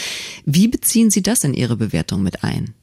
Wie 0.46 0.68
beziehen 0.68 1.10
Sie 1.12 1.24
das 1.24 1.44
in 1.44 1.54
Ihre 1.54 1.78
Bewertung 1.78 2.24
mit 2.24 2.44
ein? 2.44 2.74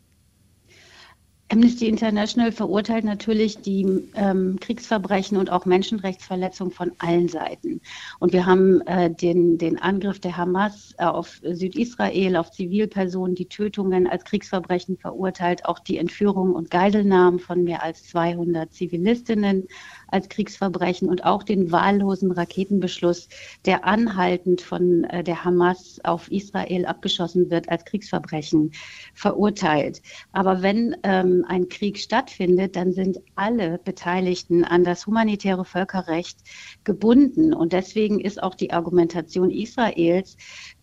Amnesty 1.50 1.88
International 1.88 2.53
verurteilt 2.53 3.05
natürlich 3.05 3.62
die 3.62 3.87
ähm, 4.17 4.59
Kriegsverbrechen 4.61 5.38
und 5.38 5.50
auch 5.50 5.65
Menschenrechtsverletzungen 5.65 6.73
von 6.73 6.93
allen 6.99 7.29
Seiten. 7.29 7.81
Und 8.19 8.35
wir 8.35 8.45
haben 8.45 8.83
äh, 8.83 9.11
den, 9.11 9.57
den 9.57 9.81
Angriff 9.81 10.21
der 10.21 10.37
Hamas 10.37 10.95
äh, 10.99 11.05
auf 11.05 11.41
Südisrael, 11.43 12.37
auf 12.37 12.50
Zivilpersonen, 12.50 13.35
die 13.35 13.47
Tötungen 13.47 14.07
als 14.07 14.25
Kriegsverbrechen 14.25 14.99
verurteilt, 14.99 15.65
auch 15.65 15.79
die 15.79 15.97
Entführung 15.97 16.53
und 16.53 16.71
Geiselnahmen 16.71 17.38
von 17.38 17.65
mehr 17.65 17.83
als 17.83 18.05
200 18.09 18.71
Zivilistinnen 18.71 19.69
als 20.09 20.29
Kriegsverbrechen 20.29 21.09
und 21.09 21.25
auch 21.25 21.43
den 21.43 21.71
wahllosen 21.71 22.33
Raketenbeschluss, 22.33 23.29
der 23.65 23.85
anhaltend 23.85 24.61
von 24.61 25.05
äh, 25.05 25.23
der 25.23 25.45
Hamas 25.45 26.00
auf 26.05 26.31
Israel 26.31 26.87
abgeschossen 26.87 27.50
wird, 27.50 27.69
als 27.69 27.85
Kriegsverbrechen 27.85 28.73
verurteilt. 29.15 30.03
Aber 30.33 30.62
wenn 30.62 30.97
ähm, 31.03 31.45
ein 31.49 31.69
Krieg 31.69 31.99
stattfindet, 31.99 32.77
dann 32.77 32.93
sind 32.93 33.19
alle 33.35 33.79
Beteiligten 33.79 34.65
an 34.65 34.85
das 34.85 35.07
humanitäre 35.07 35.65
Völkerrecht 35.65 36.38
gebunden. 36.85 37.55
Und 37.55 37.73
deswegen 37.73 38.21
ist 38.21 38.43
auch 38.43 38.55
die 38.55 38.73
Argumentation 38.73 39.50
Israels, 39.50 40.37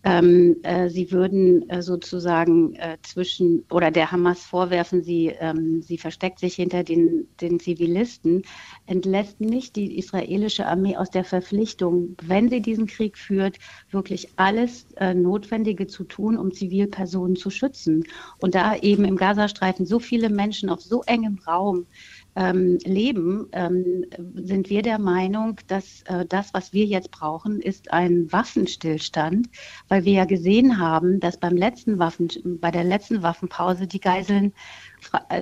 ähm, 0.06 0.58
äh, 0.62 0.88
sie 0.88 1.10
würden 1.10 1.68
äh, 1.68 1.82
sozusagen 1.82 2.76
äh, 2.76 2.96
zwischen 3.02 3.64
oder 3.70 3.90
der 3.90 4.12
Hamas 4.12 4.44
vorwerfen, 4.44 5.02
sie, 5.02 5.34
ähm, 5.40 5.82
sie 5.82 5.98
versteckt 5.98 6.38
sich 6.38 6.54
hinter 6.54 6.84
den, 6.84 7.26
den 7.40 7.58
Zivilisten, 7.58 8.44
entlässt 8.86 9.40
nicht 9.40 9.74
die 9.74 9.98
israelische 9.98 10.66
Armee 10.66 10.96
aus 10.96 11.10
der 11.10 11.24
Verpflichtung, 11.24 12.16
wenn 12.22 12.48
sie 12.48 12.62
diesen 12.62 12.86
Krieg 12.86 13.18
führt, 13.18 13.58
wirklich 13.90 14.28
alles 14.36 14.86
äh, 14.96 15.12
Notwendige 15.12 15.88
zu 15.88 16.04
tun, 16.04 16.38
um 16.38 16.52
Zivilpersonen 16.52 17.34
zu 17.34 17.50
schützen. 17.50 18.04
Und 18.38 18.54
da 18.54 18.76
eben 18.76 19.04
im 19.04 19.16
Gazastreifen 19.16 19.86
so 19.86 19.98
viele 19.98 20.30
Menschen 20.30 20.68
auf 20.68 20.82
so 20.82 21.02
engem 21.02 21.40
Raum 21.48 21.86
ähm, 22.36 22.78
leben, 22.84 23.48
ähm, 23.52 24.04
sind 24.34 24.68
wir 24.68 24.82
der 24.82 24.98
Meinung, 24.98 25.56
dass 25.66 26.02
äh, 26.02 26.26
das, 26.26 26.52
was 26.52 26.72
wir 26.72 26.84
jetzt 26.84 27.10
brauchen, 27.10 27.60
ist 27.60 27.92
ein 27.92 28.30
Waffenstillstand, 28.30 29.48
weil 29.88 30.04
wir 30.04 30.12
ja 30.12 30.24
gesehen 30.26 30.78
haben, 30.78 31.18
dass 31.18 31.38
beim 31.38 31.56
letzten 31.56 31.98
Waffen, 31.98 32.28
bei 32.60 32.70
der 32.70 32.84
letzten 32.84 33.22
Waffenpause 33.22 33.86
die 33.86 34.00
Geiseln 34.00 34.52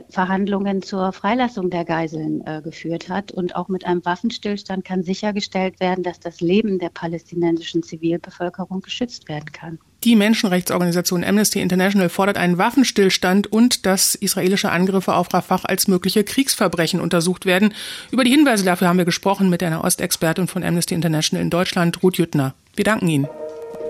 Verhandlungen 0.08 0.82
zur 0.82 1.12
Freilassung 1.12 1.70
der 1.70 1.84
Geiseln 1.84 2.46
äh, 2.46 2.61
geführt 2.62 3.08
hat. 3.08 3.32
Und 3.32 3.56
auch 3.56 3.68
mit 3.68 3.87
einem 3.87 4.04
Waffenstillstand 4.04 4.84
kann 4.84 5.02
sichergestellt 5.02 5.80
werden, 5.80 6.04
dass 6.04 6.20
das 6.20 6.40
Leben 6.40 6.78
der 6.78 6.90
palästinensischen 6.90 7.82
Zivilbevölkerung 7.82 8.80
geschützt 8.80 9.28
werden 9.28 9.52
kann. 9.52 9.78
Die 10.04 10.16
Menschenrechtsorganisation 10.16 11.25
Amnesty 11.25 11.61
International 11.61 12.11
fordert 12.11 12.37
einen 12.37 12.58
Waffenstillstand 12.58 13.50
und 13.50 13.87
dass 13.87 14.14
israelische 14.14 14.70
Angriffe 14.70 15.14
auf 15.14 15.32
Rafah 15.32 15.61
als 15.64 15.88
mögliche 15.88 16.25
Kriegsverbrechen 16.25 17.00
untersucht 17.00 17.46
werden. 17.46 17.73
Über 18.11 18.25
die 18.25 18.30
Hinweise 18.30 18.64
dafür 18.64 18.88
haben 18.88 18.99
wir 18.99 19.06
gesprochen 19.06 19.49
mit 19.49 19.62
einer 19.62 19.82
Ostexpertin 19.82 20.46
von 20.46 20.62
Amnesty 20.62 20.94
International 20.94 21.42
in 21.42 21.49
Deutschland, 21.49 22.02
Ruth 22.02 22.18
Jüttner. 22.18 22.54
Wir 22.76 22.84
danken 22.84 23.08
Ihnen. 23.08 23.28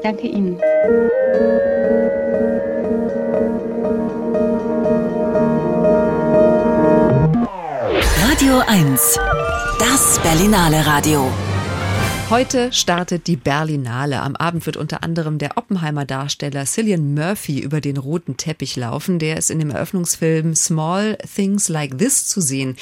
Danke 0.02 0.28
Ihnen. 0.28 0.60
Radio 8.44 8.60
1. 8.66 9.18
Das 9.78 10.20
Berlinale 10.22 10.84
Radio. 10.84 11.43
Heute 12.34 12.72
startet 12.72 13.28
die 13.28 13.36
Berlinale. 13.36 14.20
Am 14.20 14.34
Abend 14.34 14.66
wird 14.66 14.76
unter 14.76 15.04
anderem 15.04 15.38
der 15.38 15.56
Oppenheimer 15.56 16.04
Darsteller 16.04 16.64
Cillian 16.64 17.14
Murphy 17.14 17.60
über 17.60 17.80
den 17.80 17.96
roten 17.96 18.36
Teppich 18.36 18.74
laufen. 18.74 19.20
Der 19.20 19.36
ist 19.36 19.52
in 19.52 19.60
dem 19.60 19.70
Eröffnungsfilm 19.70 20.56
Small 20.56 21.16
Things 21.32 21.68
Like 21.68 21.96
This 21.96 22.26
zu 22.26 22.40
sehen. 22.40 22.74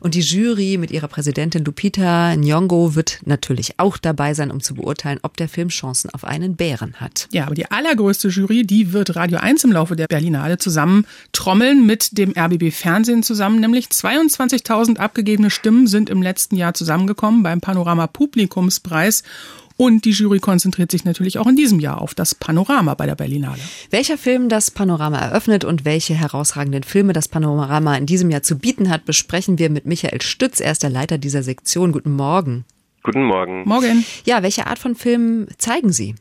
Und 0.00 0.16
die 0.16 0.22
Jury 0.22 0.76
mit 0.76 0.90
ihrer 0.90 1.06
Präsidentin 1.06 1.64
Lupita 1.64 2.32
Nyong'o 2.32 2.96
wird 2.96 3.20
natürlich 3.24 3.78
auch 3.78 3.96
dabei 3.96 4.34
sein, 4.34 4.50
um 4.50 4.60
zu 4.60 4.74
beurteilen, 4.74 5.20
ob 5.22 5.36
der 5.36 5.48
Film 5.48 5.68
Chancen 5.68 6.10
auf 6.10 6.24
einen 6.24 6.56
Bären 6.56 6.94
hat. 6.94 7.28
Ja, 7.30 7.46
aber 7.46 7.54
die 7.54 7.70
allergrößte 7.70 8.26
Jury, 8.26 8.66
die 8.66 8.92
wird 8.92 9.14
Radio 9.14 9.38
1 9.38 9.62
im 9.62 9.70
Laufe 9.70 9.94
der 9.94 10.08
Berlinale 10.08 10.58
zusammen 10.58 11.06
trommeln 11.30 11.86
mit 11.86 12.18
dem 12.18 12.32
RBB 12.36 12.72
Fernsehen 12.72 13.22
zusammen. 13.22 13.60
Nämlich 13.60 13.86
22.000 13.86 14.96
abgegebene 14.96 15.50
Stimmen 15.50 15.86
sind 15.86 16.10
im 16.10 16.22
letzten 16.22 16.56
Jahr 16.56 16.74
zusammengekommen 16.74 17.44
beim 17.44 17.60
Panorama 17.60 18.08
Publikums 18.08 18.80
Preis. 18.96 19.22
Und 19.78 20.06
die 20.06 20.12
Jury 20.12 20.38
konzentriert 20.38 20.90
sich 20.90 21.04
natürlich 21.04 21.38
auch 21.38 21.46
in 21.46 21.54
diesem 21.54 21.80
Jahr 21.80 22.00
auf 22.00 22.14
das 22.14 22.34
Panorama 22.34 22.94
bei 22.94 23.04
der 23.04 23.14
Berlinale. 23.14 23.60
Welcher 23.90 24.16
Film 24.16 24.48
das 24.48 24.70
Panorama 24.70 25.18
eröffnet 25.18 25.66
und 25.66 25.84
welche 25.84 26.14
herausragenden 26.14 26.82
Filme 26.82 27.12
das 27.12 27.28
Panorama 27.28 27.94
in 27.94 28.06
diesem 28.06 28.30
Jahr 28.30 28.42
zu 28.42 28.58
bieten 28.58 28.88
hat, 28.88 29.04
besprechen 29.04 29.58
wir 29.58 29.68
mit 29.68 29.84
Michael 29.84 30.22
Stütz. 30.22 30.60
Er 30.60 30.72
ist 30.72 30.82
der 30.82 30.88
Leiter 30.88 31.18
dieser 31.18 31.42
Sektion. 31.42 31.92
Guten 31.92 32.12
Morgen. 32.12 32.64
Guten 33.02 33.24
Morgen. 33.24 33.64
Morgen. 33.68 34.06
Ja, 34.24 34.42
welche 34.42 34.66
Art 34.66 34.78
von 34.78 34.94
Filmen 34.94 35.46
zeigen 35.58 35.92
Sie? 35.92 36.14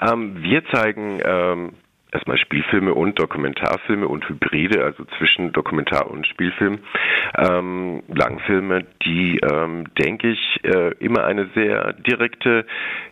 Ähm, 0.00 0.36
wir 0.40 0.62
zeigen 0.72 1.18
ähm, 1.24 1.72
erstmal 2.12 2.38
Spielfilme 2.38 2.94
und 2.94 3.18
Dokumentarfilme 3.18 4.06
und 4.06 4.28
Hybride, 4.28 4.84
also 4.84 5.04
zwischen 5.18 5.52
Dokumentar 5.52 6.10
und 6.10 6.26
Spielfilm. 6.26 6.80
Ähm, 7.36 8.02
Langfilme, 8.08 8.84
die, 9.04 9.38
ähm, 9.38 9.86
denke 9.98 10.30
ich, 10.30 10.60
äh, 10.64 10.94
immer 10.98 11.24
eine 11.24 11.48
sehr 11.54 11.92
direkte 11.94 12.66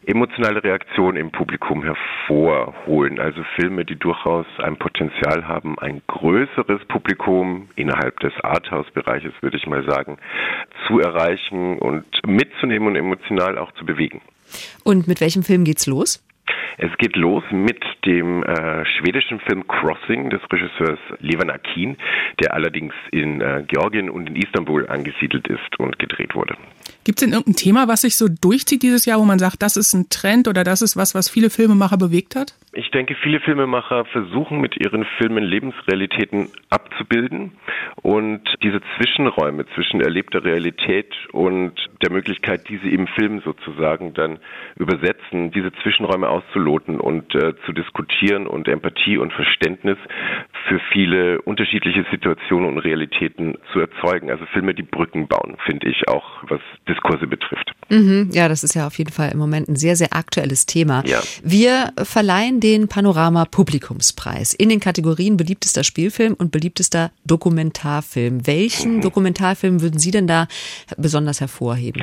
emotionale 0.06 0.62
Reaktion 0.64 1.16
im 1.16 1.30
Publikum 1.30 1.82
hervorholen. 1.82 3.18
Also 3.18 3.42
Filme, 3.56 3.84
die 3.84 3.96
durchaus 3.96 4.46
ein 4.58 4.76
Potenzial 4.76 5.46
haben, 5.46 5.78
ein 5.78 6.02
größeres 6.06 6.84
Publikum 6.86 7.68
innerhalb 7.76 8.18
des 8.20 8.32
Arthouse-Bereiches, 8.42 9.32
würde 9.40 9.56
ich 9.56 9.66
mal 9.66 9.84
sagen, 9.84 10.18
zu 10.86 11.00
erreichen 11.00 11.78
und 11.78 12.04
mitzunehmen 12.26 12.88
und 12.88 12.96
emotional 12.96 13.58
auch 13.58 13.72
zu 13.72 13.84
bewegen. 13.84 14.20
Und 14.84 15.06
mit 15.06 15.20
welchem 15.20 15.42
Film 15.42 15.64
geht's 15.64 15.86
los? 15.86 16.24
Es 16.80 16.96
geht 16.98 17.16
los 17.16 17.42
mit 17.50 17.84
dem 18.06 18.44
äh, 18.44 18.84
schwedischen 18.86 19.40
Film 19.40 19.66
Crossing 19.66 20.30
des 20.30 20.40
Regisseurs 20.50 21.00
Levan 21.18 21.50
Akin, 21.50 21.96
der 22.40 22.54
allerdings 22.54 22.94
in 23.10 23.40
äh, 23.40 23.64
Georgien 23.66 24.08
und 24.08 24.28
in 24.28 24.36
Istanbul 24.36 24.86
angesiedelt 24.88 25.48
ist 25.48 25.78
und 25.80 25.98
gedreht 25.98 26.36
wurde. 26.36 26.54
Gibt 27.04 27.18
es 27.18 27.24
denn 27.24 27.32
irgendein 27.32 27.56
Thema, 27.56 27.88
was 27.88 28.02
sich 28.02 28.16
so 28.16 28.26
durchzieht 28.28 28.82
dieses 28.82 29.06
Jahr, 29.06 29.18
wo 29.18 29.24
man 29.24 29.40
sagt, 29.40 29.60
das 29.60 29.76
ist 29.76 29.92
ein 29.92 30.08
Trend 30.08 30.46
oder 30.46 30.62
das 30.62 30.80
ist 30.80 30.96
was, 30.96 31.14
was 31.16 31.28
viele 31.28 31.50
Filmemacher 31.50 31.96
bewegt 31.96 32.36
hat? 32.36 32.54
Ich 32.72 32.90
denke, 32.90 33.16
viele 33.22 33.40
Filmemacher 33.40 34.04
versuchen 34.04 34.60
mit 34.60 34.76
ihren 34.76 35.04
Filmen 35.16 35.42
Lebensrealitäten 35.42 36.48
abzubilden 36.70 37.52
und 38.02 38.42
diese 38.62 38.80
Zwischenräume 38.96 39.64
zwischen 39.74 40.00
erlebter 40.00 40.44
Realität 40.44 41.12
und 41.32 41.72
der 42.02 42.12
Möglichkeit, 42.12 42.68
diese 42.68 42.88
im 42.88 43.06
Film 43.06 43.40
sozusagen 43.40 44.14
dann 44.14 44.38
übersetzen, 44.76 45.50
diese 45.50 45.72
Zwischenräume 45.82 46.28
auszuloten 46.68 47.00
und 47.00 47.34
äh, 47.34 47.54
zu 47.66 47.72
diskutieren 47.72 48.46
und 48.46 48.68
Empathie 48.68 49.18
und 49.18 49.32
Verständnis 49.32 49.98
für 50.68 50.80
viele 50.92 51.40
unterschiedliche 51.42 52.04
Situationen 52.10 52.68
und 52.68 52.78
Realitäten 52.78 53.56
zu 53.72 53.80
erzeugen. 53.80 54.30
Also 54.30 54.44
Filme, 54.52 54.74
die 54.74 54.82
Brücken 54.82 55.28
bauen, 55.28 55.56
finde 55.64 55.88
ich 55.88 56.08
auch, 56.08 56.24
was 56.48 56.60
Diskurse 56.88 57.26
betrifft. 57.26 57.72
Mhm, 57.88 58.30
ja, 58.32 58.48
das 58.48 58.64
ist 58.64 58.74
ja 58.74 58.86
auf 58.86 58.98
jeden 58.98 59.12
Fall 59.12 59.30
im 59.32 59.38
Moment 59.38 59.68
ein 59.68 59.76
sehr, 59.76 59.96
sehr 59.96 60.12
aktuelles 60.12 60.66
Thema. 60.66 61.02
Ja. 61.06 61.20
Wir 61.42 61.92
verleihen 62.02 62.60
den 62.60 62.88
Panorama 62.88 63.44
Publikumspreis 63.44 64.54
in 64.54 64.68
den 64.68 64.80
Kategorien 64.80 65.36
beliebtester 65.36 65.84
Spielfilm 65.84 66.34
und 66.34 66.52
beliebtester 66.52 67.10
Dokumentarfilm. 67.24 68.46
Welchen 68.46 68.96
Mhm. 68.96 69.00
Dokumentarfilm 69.08 69.80
würden 69.80 69.98
Sie 69.98 70.10
denn 70.10 70.26
da 70.26 70.46
besonders 70.96 71.40
hervorheben? 71.40 72.02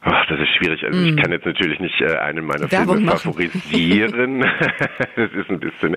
Ach, 0.00 0.26
das 0.26 0.38
ist 0.38 0.54
schwierig. 0.54 0.84
Also 0.84 1.00
ich 1.00 1.16
kann 1.16 1.32
jetzt 1.32 1.44
natürlich 1.44 1.80
nicht 1.80 2.00
äh, 2.00 2.16
einen 2.18 2.46
meiner 2.46 2.66
Mm. 2.66 2.70
Werbung 2.70 2.96
Filme 2.98 3.10
favorisieren. 3.10 4.40
das 5.16 5.32
ist 5.32 5.50
ein 5.50 5.58
bisschen 5.58 5.96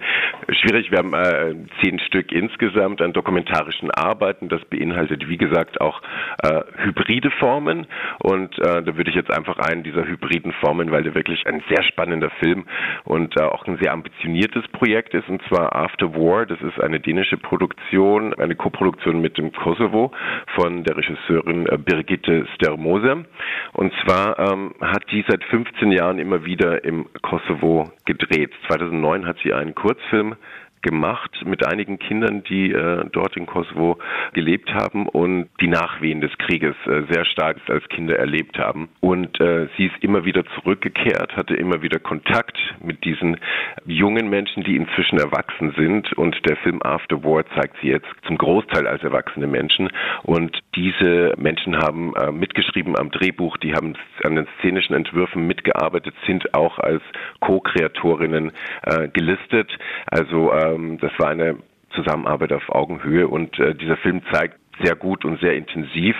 schwierig. 0.49 0.89
Wir 0.89 0.97
haben 0.97 1.13
äh, 1.13 1.53
zehn 1.81 1.99
Stück 1.99 2.31
insgesamt 2.31 2.99
an 3.01 3.13
dokumentarischen 3.13 3.91
Arbeiten. 3.91 4.49
Das 4.49 4.65
beinhaltet, 4.65 5.29
wie 5.29 5.37
gesagt, 5.37 5.79
auch 5.81 6.01
äh, 6.41 6.61
hybride 6.77 7.29
Formen. 7.29 7.85
Und 8.23 8.57
äh, 8.57 8.81
da 8.81 8.97
würde 8.97 9.11
ich 9.11 9.15
jetzt 9.15 9.31
einfach 9.31 9.59
einen 9.59 9.83
dieser 9.83 10.07
hybriden 10.07 10.51
Formen, 10.53 10.89
weil 10.89 11.03
der 11.03 11.13
wirklich 11.13 11.45
ein 11.45 11.61
sehr 11.69 11.83
spannender 11.83 12.31
Film 12.39 12.65
und 13.03 13.39
äh, 13.39 13.43
auch 13.43 13.67
ein 13.67 13.77
sehr 13.81 13.93
ambitioniertes 13.93 14.67
Projekt 14.69 15.13
ist, 15.13 15.29
und 15.29 15.43
zwar 15.47 15.75
After 15.75 16.15
War. 16.15 16.47
Das 16.47 16.59
ist 16.61 16.81
eine 16.81 16.99
dänische 16.99 17.37
Produktion, 17.37 18.33
eine 18.33 18.55
Koproduktion 18.55 19.21
mit 19.21 19.37
dem 19.37 19.51
Kosovo 19.51 20.11
von 20.55 20.83
der 20.83 20.97
Regisseurin 20.97 21.67
äh, 21.67 21.77
Birgitte 21.77 22.47
Stermose. 22.55 23.25
Und 23.73 23.90
zwar 24.03 24.39
ähm, 24.39 24.73
hat 24.81 25.03
die 25.11 25.23
seit 25.27 25.43
15 25.45 25.91
Jahren 25.91 26.19
immer 26.19 26.45
wieder 26.45 26.83
im 26.83 27.07
Kosovo 27.21 27.91
gedreht. 28.05 28.51
2009 28.67 29.25
hat 29.25 29.37
sie 29.43 29.53
einen 29.53 29.75
Kurzfilm 29.75 30.35
gemacht 30.81 31.31
mit 31.45 31.65
einigen 31.65 31.99
Kindern, 31.99 32.43
die 32.43 32.71
äh, 32.71 33.05
dort 33.11 33.37
in 33.37 33.45
Kosovo 33.45 33.97
gelebt 34.33 34.73
haben 34.73 35.07
und 35.07 35.49
die 35.59 35.67
Nachwehen 35.67 36.21
des 36.21 36.31
Krieges 36.37 36.75
äh, 36.85 37.03
sehr 37.09 37.25
stark 37.25 37.57
als 37.67 37.87
Kinder 37.89 38.17
erlebt 38.17 38.57
haben. 38.57 38.89
Und 38.99 39.39
äh, 39.39 39.67
sie 39.77 39.85
ist 39.87 39.95
immer 40.01 40.25
wieder 40.25 40.43
zurückgekehrt, 40.55 41.35
hatte 41.35 41.55
immer 41.55 41.81
wieder 41.81 41.99
Kontakt 41.99 42.57
mit 42.81 43.03
diesen 43.03 43.37
jungen 43.85 44.29
Menschen, 44.29 44.63
die 44.63 44.75
inzwischen 44.75 45.19
erwachsen 45.19 45.73
sind. 45.77 46.11
Und 46.13 46.37
der 46.47 46.57
Film 46.57 46.81
After 46.81 47.23
War 47.23 47.45
zeigt 47.55 47.77
sie 47.81 47.89
jetzt 47.89 48.09
zum 48.25 48.37
Großteil 48.37 48.87
als 48.87 49.03
erwachsene 49.03 49.47
Menschen. 49.47 49.89
Und 50.23 50.59
diese 50.75 51.33
Menschen 51.37 51.77
haben 51.77 52.13
äh, 52.15 52.31
mitgeschrieben 52.31 52.97
am 52.97 53.11
Drehbuch, 53.11 53.57
die 53.57 53.73
haben 53.73 53.95
an 54.23 54.35
den 54.35 54.47
szenischen 54.59 54.95
Entwürfen 54.95 55.45
mitgearbeitet, 55.45 56.15
sind 56.25 56.53
auch 56.53 56.79
als 56.79 57.01
Co-Kreatorinnen 57.41 58.51
äh, 58.83 59.07
gelistet. 59.09 59.69
Also 60.05 60.53
ähm, 60.53 60.97
das 60.99 61.11
war 61.17 61.29
eine 61.29 61.57
Zusammenarbeit 61.93 62.53
auf 62.53 62.69
Augenhöhe 62.69 63.27
und 63.27 63.59
äh, 63.59 63.75
dieser 63.75 63.97
Film 63.97 64.21
zeigt 64.31 64.57
sehr 64.81 64.95
gut 64.95 65.25
und 65.25 65.39
sehr 65.41 65.55
intensiv 65.55 66.15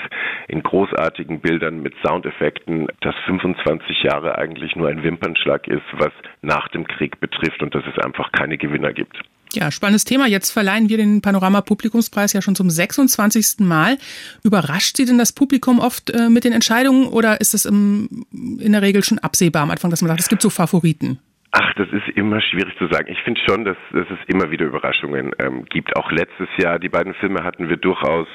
in 0.48 0.62
großartigen 0.62 1.40
Bildern 1.40 1.82
mit 1.82 1.94
Soundeffekten, 2.06 2.88
dass 3.00 3.16
25 3.26 4.04
Jahre 4.04 4.38
eigentlich 4.38 4.76
nur 4.76 4.90
ein 4.90 5.04
Wimpernschlag 5.04 5.68
ist, 5.68 5.86
was 5.94 6.12
nach 6.42 6.68
dem 6.68 6.86
Krieg 6.86 7.20
betrifft 7.20 7.64
und 7.64 7.74
dass 7.74 7.84
es 7.88 8.04
einfach 8.04 8.32
keine 8.32 8.58
Gewinner 8.58 8.94
gibt. 8.94 9.18
Ja, 9.54 9.70
spannendes 9.70 10.06
Thema. 10.06 10.28
Jetzt 10.28 10.52
verleihen 10.52 10.88
wir 10.90 10.98
den 10.98 11.22
Panorama 11.22 11.62
Publikumspreis 11.62 12.34
ja 12.34 12.42
schon 12.42 12.56
zum 12.56 12.70
26. 12.70 13.60
Mal. 13.60 13.98
Überrascht 14.44 14.96
Sie 14.98 15.06
denn 15.06 15.18
das 15.18 15.34
Publikum 15.34 15.80
oft 15.80 16.10
äh, 16.10 16.30
mit 16.30 16.46
den 16.46 16.54
Entscheidungen 16.54 17.08
oder 17.08 17.42
ist 17.42 17.54
es 17.54 17.66
im, 17.66 18.26
in 18.32 18.72
der 18.72 18.82
Regel 18.82 19.04
schon 19.04 19.20
absehbar 19.20 19.64
am 19.64 19.72
Anfang, 19.72 19.92
dass 19.92 20.02
man 20.02 20.10
sagt, 20.10 20.22
es 20.22 20.30
gibt 20.30 20.42
so 20.42 20.50
Favoriten? 20.50 21.20
Ach, 21.52 21.74
das 21.76 21.90
ist 21.90 22.08
immer 22.16 22.40
schwierig 22.42 22.78
zu 22.78 22.88
sagen. 22.88 23.12
Ich 23.12 23.22
finde 23.24 23.42
schon, 23.46 23.66
dass, 23.66 23.76
dass 23.92 24.08
es 24.10 24.20
immer 24.28 24.52
wieder 24.52 24.66
Überraschungen 24.66 25.32
ähm, 25.38 25.66
gibt. 25.66 25.98
Auch 25.98 26.10
letztes 26.12 26.48
Jahr, 26.58 26.80
die 26.80 26.88
beiden 26.88 27.14
Filme 27.16 27.44
hatten 27.44 27.68
wir 27.68 27.76
durchaus 27.76 28.28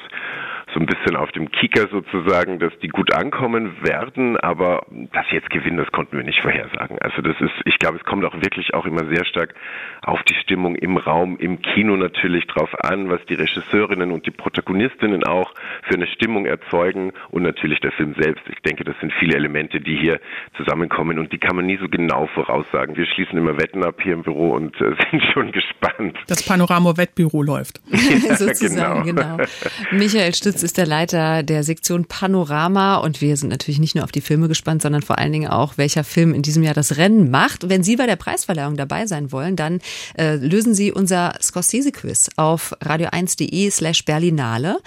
so 0.77 0.83
ein 0.83 0.85
bisschen 0.85 1.15
auf 1.15 1.31
dem 1.31 1.49
Kicker 1.51 1.87
sozusagen, 1.87 2.59
dass 2.59 2.71
die 2.83 2.89
gut 2.89 3.11
ankommen 3.11 3.81
werden, 3.81 4.37
aber 4.37 4.85
dass 5.11 5.25
sie 5.29 5.35
jetzt 5.35 5.49
gewinnen, 5.49 5.77
das 5.77 5.91
konnten 5.91 6.15
wir 6.15 6.23
nicht 6.23 6.39
vorhersagen. 6.41 6.99
Also 6.99 7.23
das 7.23 7.35
ist, 7.41 7.53
ich 7.65 7.79
glaube, 7.79 7.97
es 7.97 8.03
kommt 8.03 8.23
auch 8.25 8.35
wirklich 8.35 8.75
auch 8.75 8.85
immer 8.85 9.03
sehr 9.05 9.25
stark 9.25 9.55
auf 10.03 10.21
die 10.23 10.35
Stimmung 10.35 10.75
im 10.75 10.97
Raum, 10.97 11.37
im 11.39 11.63
Kino 11.63 11.95
natürlich 11.97 12.45
drauf 12.45 12.69
an, 12.83 13.09
was 13.09 13.25
die 13.25 13.33
Regisseurinnen 13.33 14.11
und 14.11 14.27
die 14.27 14.31
Protagonistinnen 14.31 15.23
auch 15.23 15.51
für 15.81 15.95
eine 15.95 16.05
Stimmung 16.05 16.45
erzeugen 16.45 17.11
und 17.31 17.41
natürlich 17.41 17.79
der 17.79 17.91
Film 17.93 18.13
selbst. 18.19 18.43
Ich 18.47 18.61
denke, 18.61 18.83
das 18.83 18.95
sind 18.99 19.11
viele 19.13 19.35
Elemente, 19.35 19.81
die 19.81 19.95
hier 19.95 20.19
zusammenkommen 20.57 21.17
und 21.17 21.33
die 21.33 21.39
kann 21.39 21.55
man 21.55 21.65
nie 21.65 21.77
so 21.77 21.89
genau 21.89 22.27
voraussagen. 22.27 22.95
Wir 22.95 23.07
schließen 23.07 23.35
immer 23.35 23.57
Wetten 23.57 23.83
ab 23.83 23.95
hier 24.03 24.13
im 24.13 24.21
Büro 24.21 24.51
und 24.51 24.79
äh, 24.79 24.93
sind 25.11 25.23
schon 25.33 25.51
gespannt. 25.51 26.17
Das 26.27 26.43
Panorama-Wettbüro 26.43 27.41
läuft. 27.41 27.81
Sozusagen, 28.37 29.05
genau. 29.05 29.37
Michael 29.91 30.35
Stütz 30.35 30.66
ist 30.67 30.77
der 30.77 30.85
Leiter 30.85 31.43
der 31.43 31.63
Sektion 31.63 32.03
Panorama 32.03 32.97
und 32.97 33.21
wir 33.21 33.37
sind 33.37 33.47
natürlich 33.47 33.79
nicht 33.79 33.95
nur 33.95 34.03
auf 34.03 34.11
die 34.11 34.19
Filme 34.19 34.49
gespannt, 34.49 34.81
sondern 34.81 35.01
vor 35.01 35.17
allen 35.17 35.31
Dingen 35.31 35.49
auch, 35.49 35.77
welcher 35.77 36.03
Film 36.03 36.33
in 36.33 36.41
diesem 36.41 36.61
Jahr 36.61 36.73
das 36.73 36.97
Rennen 36.97 37.31
macht. 37.31 37.69
Wenn 37.69 37.83
Sie 37.83 37.95
bei 37.95 38.05
der 38.05 38.17
Preisverleihung 38.17 38.75
dabei 38.75 39.05
sein 39.05 39.31
wollen, 39.31 39.55
dann 39.55 39.79
äh, 40.17 40.35
lösen 40.35 40.73
Sie 40.73 40.91
unser 40.91 41.35
Scorsese-Quiz 41.41 42.31
auf 42.35 42.75
radio1.de 42.81 43.71
slash 43.71 44.03
Berlinale. 44.03 44.79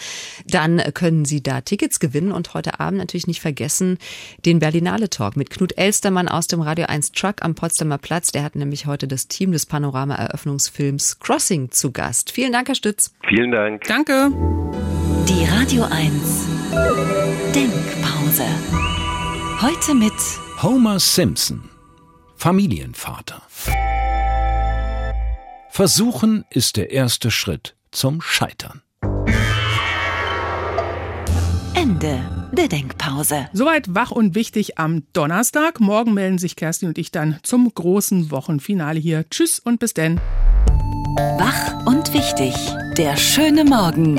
Dann 0.47 0.83
können 0.93 1.25
Sie 1.25 1.43
da 1.43 1.63
Tickets 1.63 1.99
gewinnen 1.99 2.33
und 2.33 2.53
heute 2.53 2.79
Abend 2.79 2.99
natürlich 2.99 3.27
nicht 3.27 3.41
vergessen 3.41 3.97
den 4.45 4.59
Berlinale 4.59 5.09
Talk 5.09 5.35
mit 5.35 5.49
Knut 5.49 5.79
Elstermann 5.79 6.29
aus 6.29 6.47
dem 6.47 6.61
Radio 6.61 6.85
1 6.89 7.13
Truck 7.13 7.37
am 7.41 7.55
Potsdamer 7.55 7.97
Platz. 7.97 8.33
Der 8.33 8.43
hat 8.43 8.55
nämlich 8.55 8.85
heute 8.85 9.09
das 9.09 9.29
Team 9.29 9.51
des 9.53 9.65
Panorama-Eröffnungsfilms 9.65 11.21
Crossing 11.21 11.71
zu 11.71 11.91
Gast. 11.91 12.33
Vielen 12.33 12.53
Dank, 12.53 12.69
Herr 12.69 12.75
Stütz. 12.75 13.15
Vielen 13.27 13.51
Dank. 13.51 13.85
Danke. 13.85 14.31
Die 15.29 15.45
Radio 15.45 15.85
1 15.85 16.47
Denkpause. 17.55 18.45
Heute 19.61 19.95
mit 19.95 20.13
Homer 20.63 20.99
Simpson, 21.01 21.69
Familienvater. 22.37 23.43
Versuchen 25.71 26.45
ist 26.51 26.77
der 26.77 26.91
erste 26.91 27.31
Schritt 27.31 27.77
zum 27.91 28.21
Scheitern. 28.21 28.83
Ende 31.75 32.21
der 32.53 32.69
Denkpause. 32.69 33.49
Soweit 33.53 33.95
wach 33.95 34.11
und 34.11 34.35
wichtig 34.35 34.79
am 34.79 35.05
Donnerstag. 35.13 35.81
Morgen 35.81 36.15
melden 36.15 36.39
sich 36.39 36.57
Kerstin 36.57 36.89
und 36.89 36.99
ich 36.99 37.11
dann 37.11 37.39
zum 37.43 37.73
großen 37.73 38.31
Wochenfinale 38.31 38.99
hier. 38.99 39.29
Tschüss 39.31 39.59
und 39.59 39.81
bis 39.81 39.95
denn. 39.95 40.21
Wach 41.39 41.87
und 41.87 42.13
wichtig. 42.13 42.55
Der 42.97 43.17
schöne 43.17 43.65
Morgen. 43.65 44.19